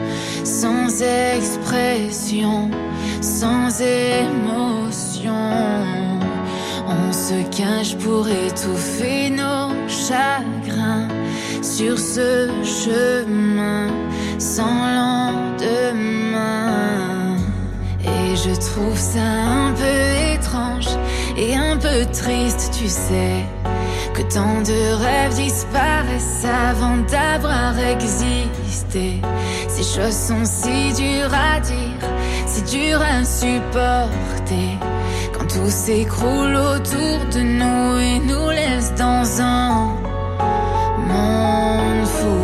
sans 0.44 1.02
expression 1.02 2.70
sans 3.20 3.81
émotion. 3.81 4.50
Se 7.31 7.43
cache 7.57 7.94
pour 7.98 8.27
étouffer 8.27 9.31
nos 9.31 9.70
chagrins 9.86 11.07
sur 11.62 11.97
ce 11.97 12.48
chemin 12.65 13.86
sans 14.40 14.74
lendemain. 14.98 16.16
Et 18.02 18.35
je 18.35 18.51
trouve 18.51 18.98
ça 18.98 19.20
un 19.23 19.73
peu 19.74 20.35
étrange 20.35 20.89
et 21.36 21.55
un 21.55 21.77
peu 21.77 22.05
triste, 22.12 22.73
tu 22.77 22.89
sais. 22.89 23.44
Que 24.12 24.23
tant 24.23 24.62
de 24.62 24.94
rêves 25.01 25.36
disparaissent 25.36 26.44
avant 26.69 26.97
d'avoir 26.97 27.78
existé. 27.78 29.20
Ces 29.69 29.85
choses 29.85 30.16
sont 30.16 30.44
si 30.44 30.93
dures 30.94 31.32
à 31.32 31.61
dire, 31.61 32.09
si 32.48 32.62
dures 32.62 33.02
à 33.02 33.24
supporter. 33.24 34.81
Tout 35.53 35.69
s'écroule 35.69 36.55
autour 36.55 37.19
de 37.35 37.41
nous 37.41 37.99
et 37.99 38.21
nous 38.21 38.51
laisse 38.51 38.95
dans 38.95 39.43
un 39.43 39.87
monde 41.09 42.07
fou. 42.07 42.41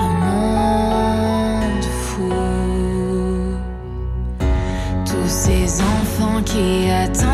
Un 0.00 0.14
monde 0.24 1.84
fou. 2.06 2.32
Tous 5.04 5.28
ces 5.28 5.82
enfants 5.82 6.42
qui 6.46 6.90
attendent 6.90 7.33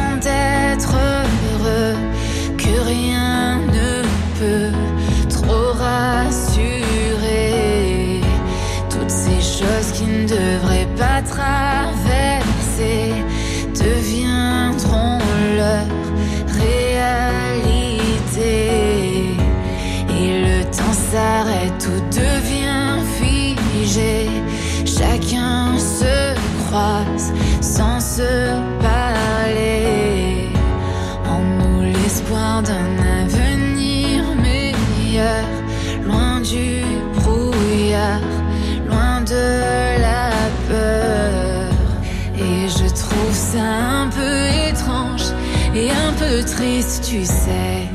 tu 47.11 47.25
sais, 47.25 47.89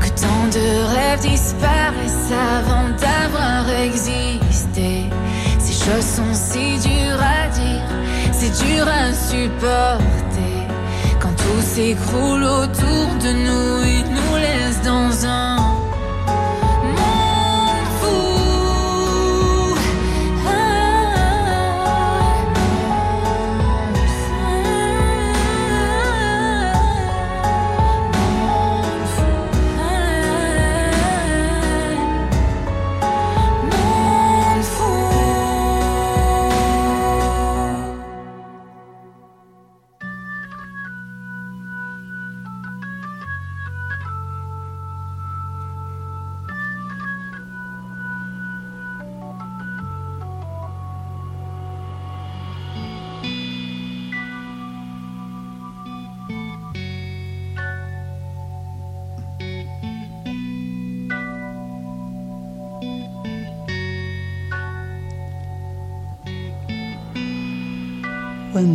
que 0.00 0.08
tant 0.22 0.46
de 0.50 0.94
rêves 0.94 1.20
disparaissent 1.20 2.32
avant 2.32 2.88
d'avoir 2.96 3.68
existé. 3.82 5.04
Ces 5.58 5.84
choses 5.84 6.06
sont 6.16 6.32
si 6.32 6.78
dures 6.78 7.20
à 7.20 7.48
dire, 7.48 7.88
c'est 8.32 8.64
dur 8.64 8.86
à 8.88 9.12
supporter. 9.12 10.60
Quand 11.20 11.34
tout 11.36 11.60
s'écroule 11.60 12.44
autour 12.44 13.06
de 13.22 13.32
nous 13.46 13.83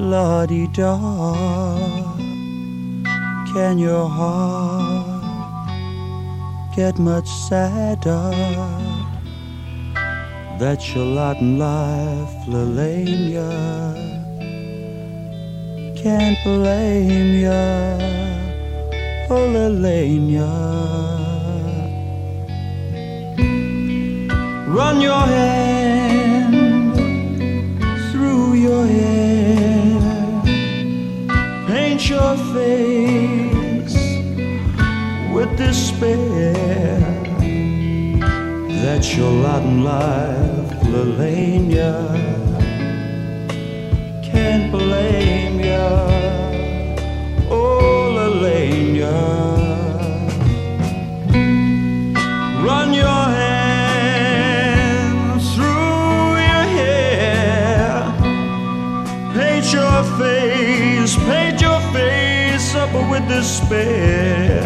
la 0.00 0.46
di 0.46 0.66
da. 0.72 0.96
Can 3.52 3.78
your 3.78 4.08
heart 4.08 5.22
get 6.74 6.98
much 6.98 7.28
sadder? 7.28 8.32
That's 10.58 10.94
your 10.94 11.04
lot 11.04 11.36
in 11.38 11.58
life, 11.58 12.34
Lelania. 12.46 13.50
Can't 15.96 16.38
blame 16.44 17.40
ya, 17.46 17.98
oh 19.28 19.46
Lelania. 19.54 20.50
Run 24.76 25.00
your 25.00 25.24
hand 25.36 26.94
through 28.10 28.54
your 28.54 28.86
hair, 28.86 29.19
your 32.20 32.36
face 32.54 33.96
with 35.34 35.50
despair. 35.56 36.98
That's 38.82 39.08
your 39.16 39.32
lot 39.44 39.62
in 39.62 39.78
life, 39.84 40.70
Lelania. 40.92 41.94
Can't 44.30 44.66
blame 44.76 45.58
ya, 45.72 45.88
oh 47.58 48.14
Lelania. 48.18 49.18
Run 52.66 52.88
your 53.04 53.24
hand 53.42 55.16
through 55.52 56.28
your 56.48 56.66
hair, 56.78 57.92
paint 59.34 59.66
your 59.78 59.98
face, 60.20 61.14
paint 61.28 61.49
up 62.94 63.10
with 63.10 63.28
despair. 63.28 64.60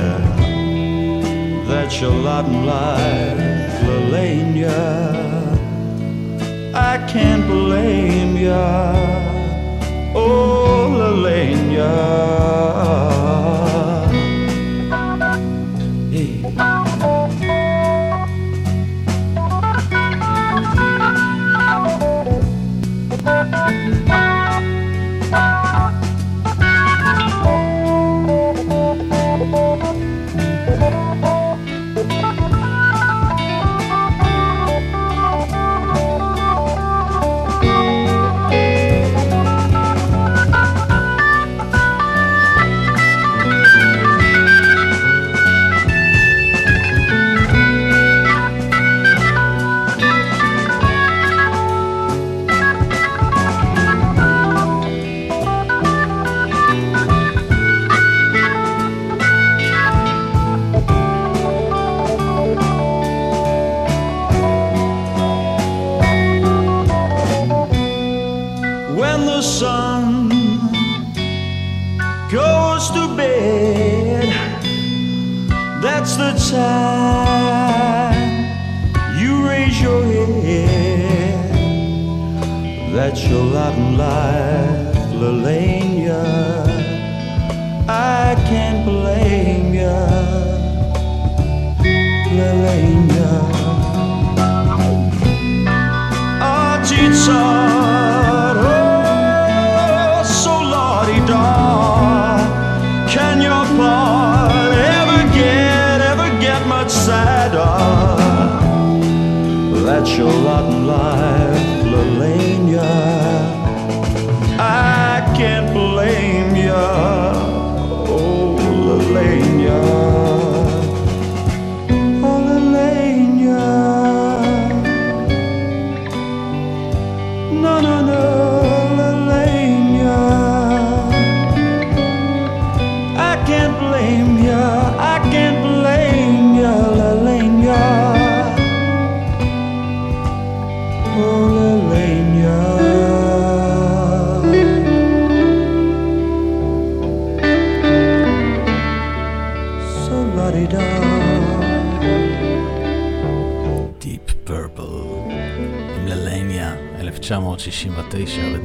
That's 1.66 2.00
your 2.00 2.12
lot 2.12 2.46
in 2.46 2.64
life, 2.64 3.82
Lelania. 3.82 5.14
I 6.74 6.98
can't 7.06 7.46
blame 7.46 8.36
ya, 8.36 8.94
oh 10.14 10.88
Lelania. 11.00 12.14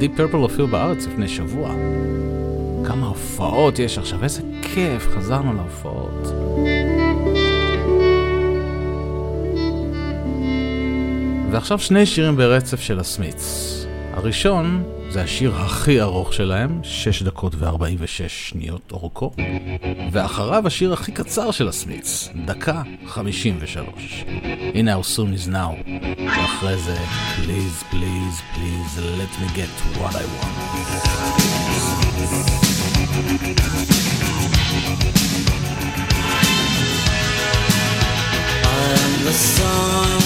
ודיפ 0.00 0.16
פרפל 0.16 0.36
הופיעו 0.36 0.68
בארץ 0.68 1.06
לפני 1.06 1.28
שבוע. 1.28 1.74
כמה 2.86 3.06
הופעות 3.06 3.78
יש 3.78 3.98
עכשיו, 3.98 4.24
איזה 4.24 4.42
כיף, 4.62 5.08
חזרנו 5.08 5.52
להופעות. 5.52 6.32
ועכשיו 11.50 11.78
שני 11.78 12.06
שירים 12.06 12.36
ברצף 12.36 12.80
של 12.80 13.00
הסמיץ. 13.00 13.76
הראשון 14.12 14.82
זה 15.10 15.22
השיר 15.22 15.54
הכי 15.54 16.00
ארוך 16.00 16.34
שלהם, 16.34 16.80
6 16.82 17.22
דקות 17.22 17.54
ו-46 17.54 18.28
שניות 18.28 18.92
אורכו, 18.92 19.30
ואחריו 20.12 20.66
השיר 20.66 20.92
הכי 20.92 21.12
קצר 21.12 21.50
של 21.50 21.68
הסמיץ, 21.68 22.28
דקה 22.44 22.82
53. 23.06 24.24
הנה 24.74 24.96
How 24.96 25.16
Soon 25.16 25.48
Is 25.48 25.52
Now, 25.52 25.89
אחרי 26.56 26.76
זה, 26.76 26.96
please, 27.36 27.78
please, 27.90 28.36
please, 28.54 28.92
let 29.20 29.32
me 29.40 29.46
get 29.60 29.72
what 30.00 30.14
I 30.22 30.24
want. 30.34 30.56
I'm 38.78 39.12
the 39.28 39.36
son 39.56 40.22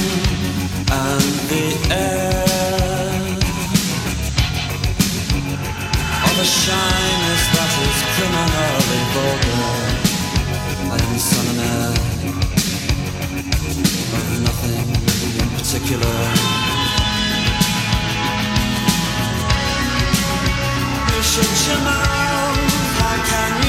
and 1.05 1.33
the 1.51 1.67
heir. 2.05 2.45
All 6.25 6.35
the 6.43 6.49
shyness 6.63 7.43
that 7.55 7.73
is 7.87 7.99
criminally 8.15 9.03
vulgar. 9.15 9.84
circular. 15.85 16.35
Shut 21.23 21.69
your 21.69 21.81
mouth. 21.85 22.59
How 22.99 23.17
can 23.29 23.64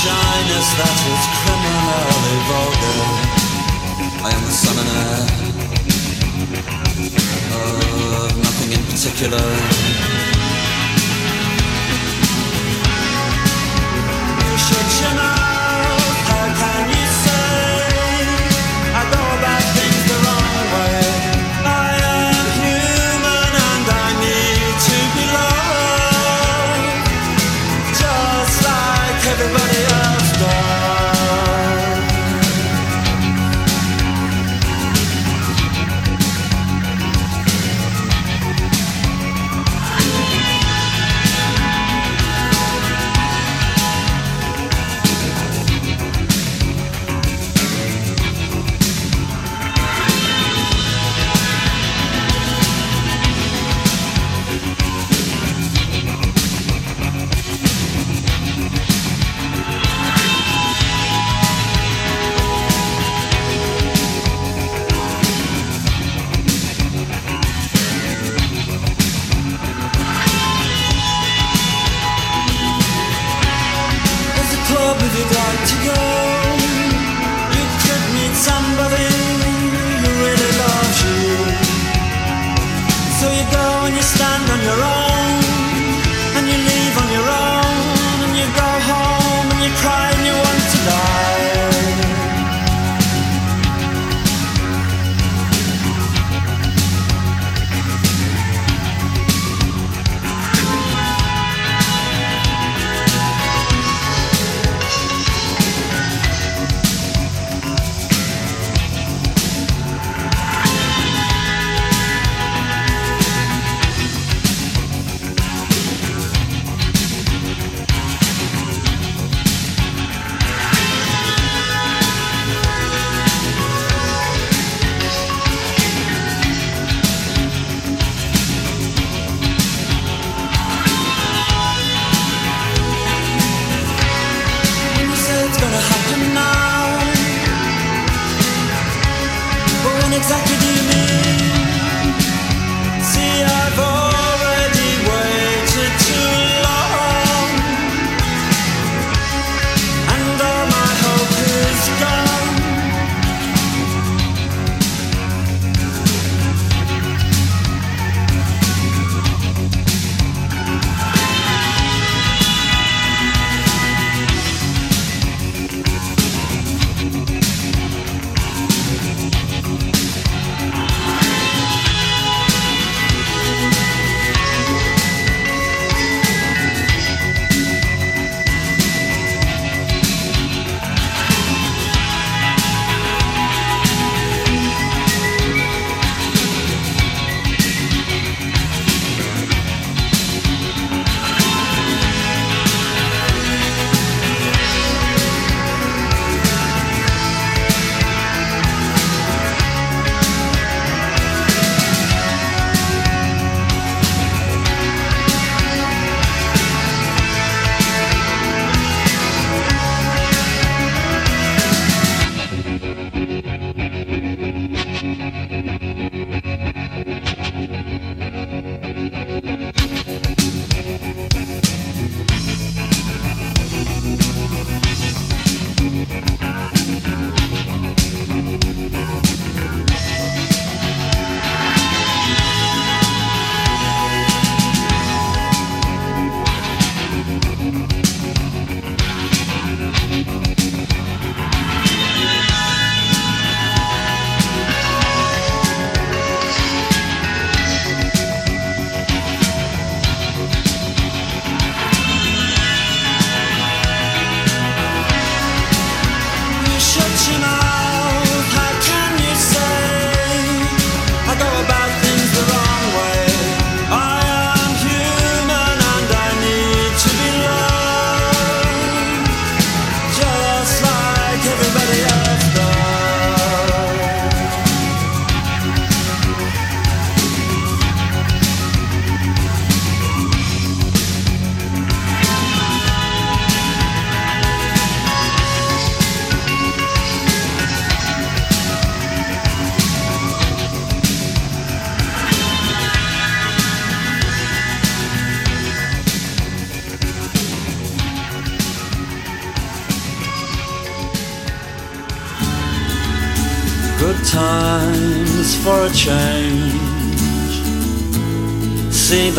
shyness 0.00 0.68
that 0.80 0.98
is 1.12 1.24
criminally 1.40 2.38
vulgar. 2.48 3.00
I 4.24 4.30
am 4.32 4.42
the 4.48 4.54
son 4.62 4.76
and 4.80 4.88
heir 4.96 5.28
of 8.24 8.32
nothing 8.44 8.70
in 8.78 8.82
particular. 8.88 9.46
You 14.48 14.56
should, 14.64 14.88
you. 15.00 15.39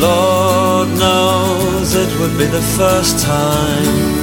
Lord 0.00 0.88
knows 0.98 1.94
it 1.94 2.18
would 2.18 2.38
be 2.38 2.46
the 2.46 2.62
first 2.62 3.22
time. 3.22 4.19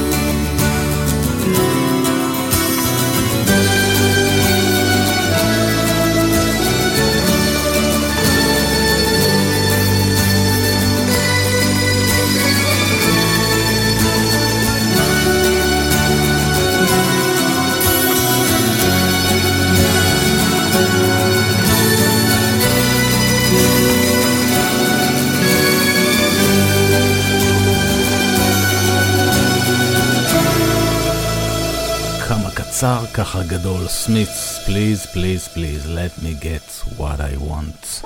קצר 32.78 33.06
ככה 33.14 33.44
גדול, 33.44 33.88
סמית'ס, 33.88 34.66
פליז, 34.66 35.06
פליז, 35.06 35.48
פליז, 35.48 35.86
let 35.86 36.20
me 36.20 36.44
get 36.44 36.98
what 36.99 37.20
I 37.20 37.49
want. 37.49 38.06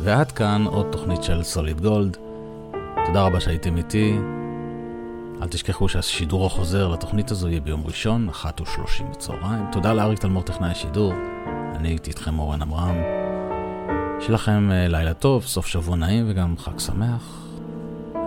ועד 0.00 0.32
כאן 0.32 0.64
עוד 0.66 0.86
תוכנית 0.92 1.22
של 1.22 1.42
סוליד 1.42 1.80
גולד. 1.80 2.16
תודה 3.06 3.22
רבה 3.22 3.40
שהייתם 3.40 3.76
איתי. 3.76 4.18
אל 5.42 5.48
תשכחו 5.48 5.88
שהשידור 5.88 6.46
החוזר 6.46 6.88
לתוכנית 6.88 7.30
הזו 7.30 7.48
יהיה 7.48 7.60
ביום 7.60 7.86
ראשון, 7.86 8.28
1:30 8.28 9.02
בצהריים. 9.12 9.64
תודה 9.72 9.92
לאריק 9.92 10.18
תלמור 10.18 10.42
טכנאי 10.42 10.70
השידור. 10.70 11.12
אני 11.74 11.88
הייתי 11.88 12.10
איתכם 12.10 12.38
אורן 12.38 12.62
עמרם. 12.62 12.96
שיהיה 14.20 14.34
לכם 14.34 14.70
אה, 14.72 14.88
לילה 14.88 15.14
טוב, 15.14 15.44
סוף 15.44 15.66
שבוע 15.66 15.96
נעים 15.96 16.26
וגם 16.28 16.54
חג 16.58 16.78
שמח. 16.78 17.46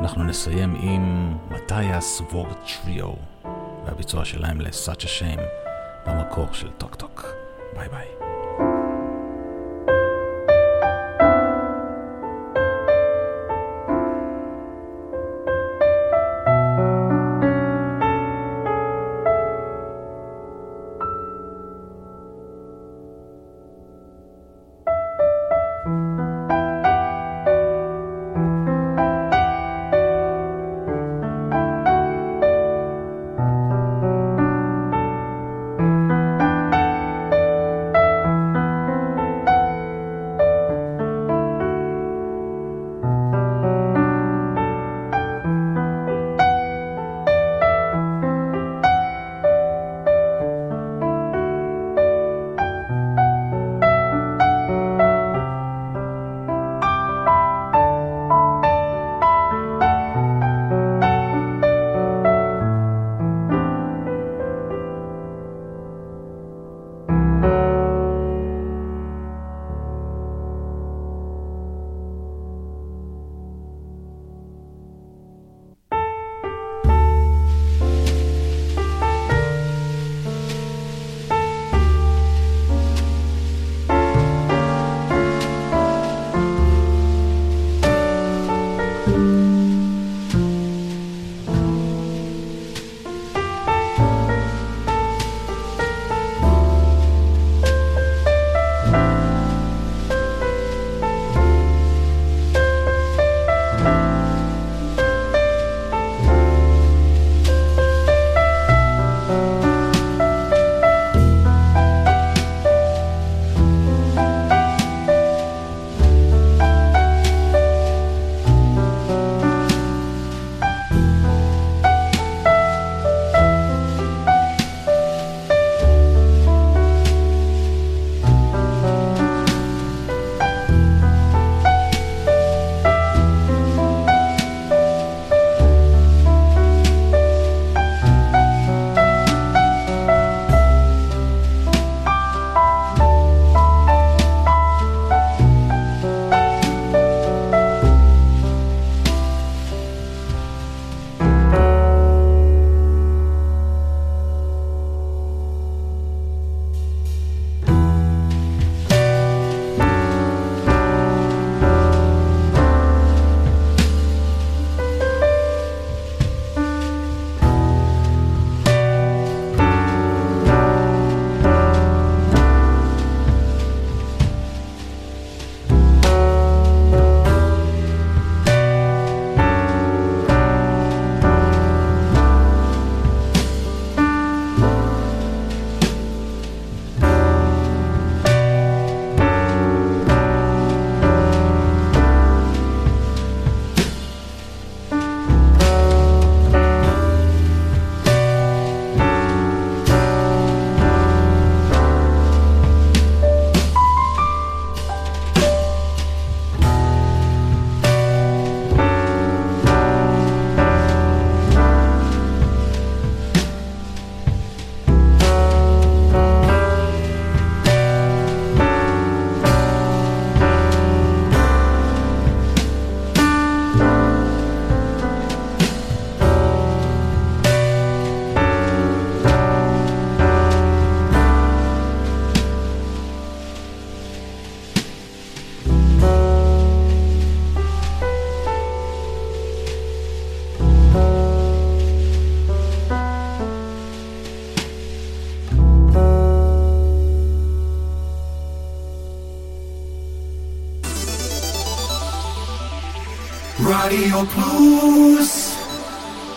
אנחנו 0.01 0.23
נסיים 0.23 0.75
עם 0.81 1.33
מתיאס 1.51 2.21
וורד 2.31 2.55
טריו 2.83 3.13
והביצוע 3.85 4.25
שלהם 4.25 4.61
ל-Such 4.61 5.03
a 5.03 5.07
Shame. 5.19 5.68
במקור 6.07 6.53
של 6.53 6.71
טוק 6.71 6.95
טוק. 6.95 7.25
ביי 7.75 7.89
ביי. 7.89 8.18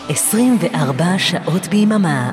24 0.09 1.17
שעות 1.17 1.67
ביממה 1.67 2.31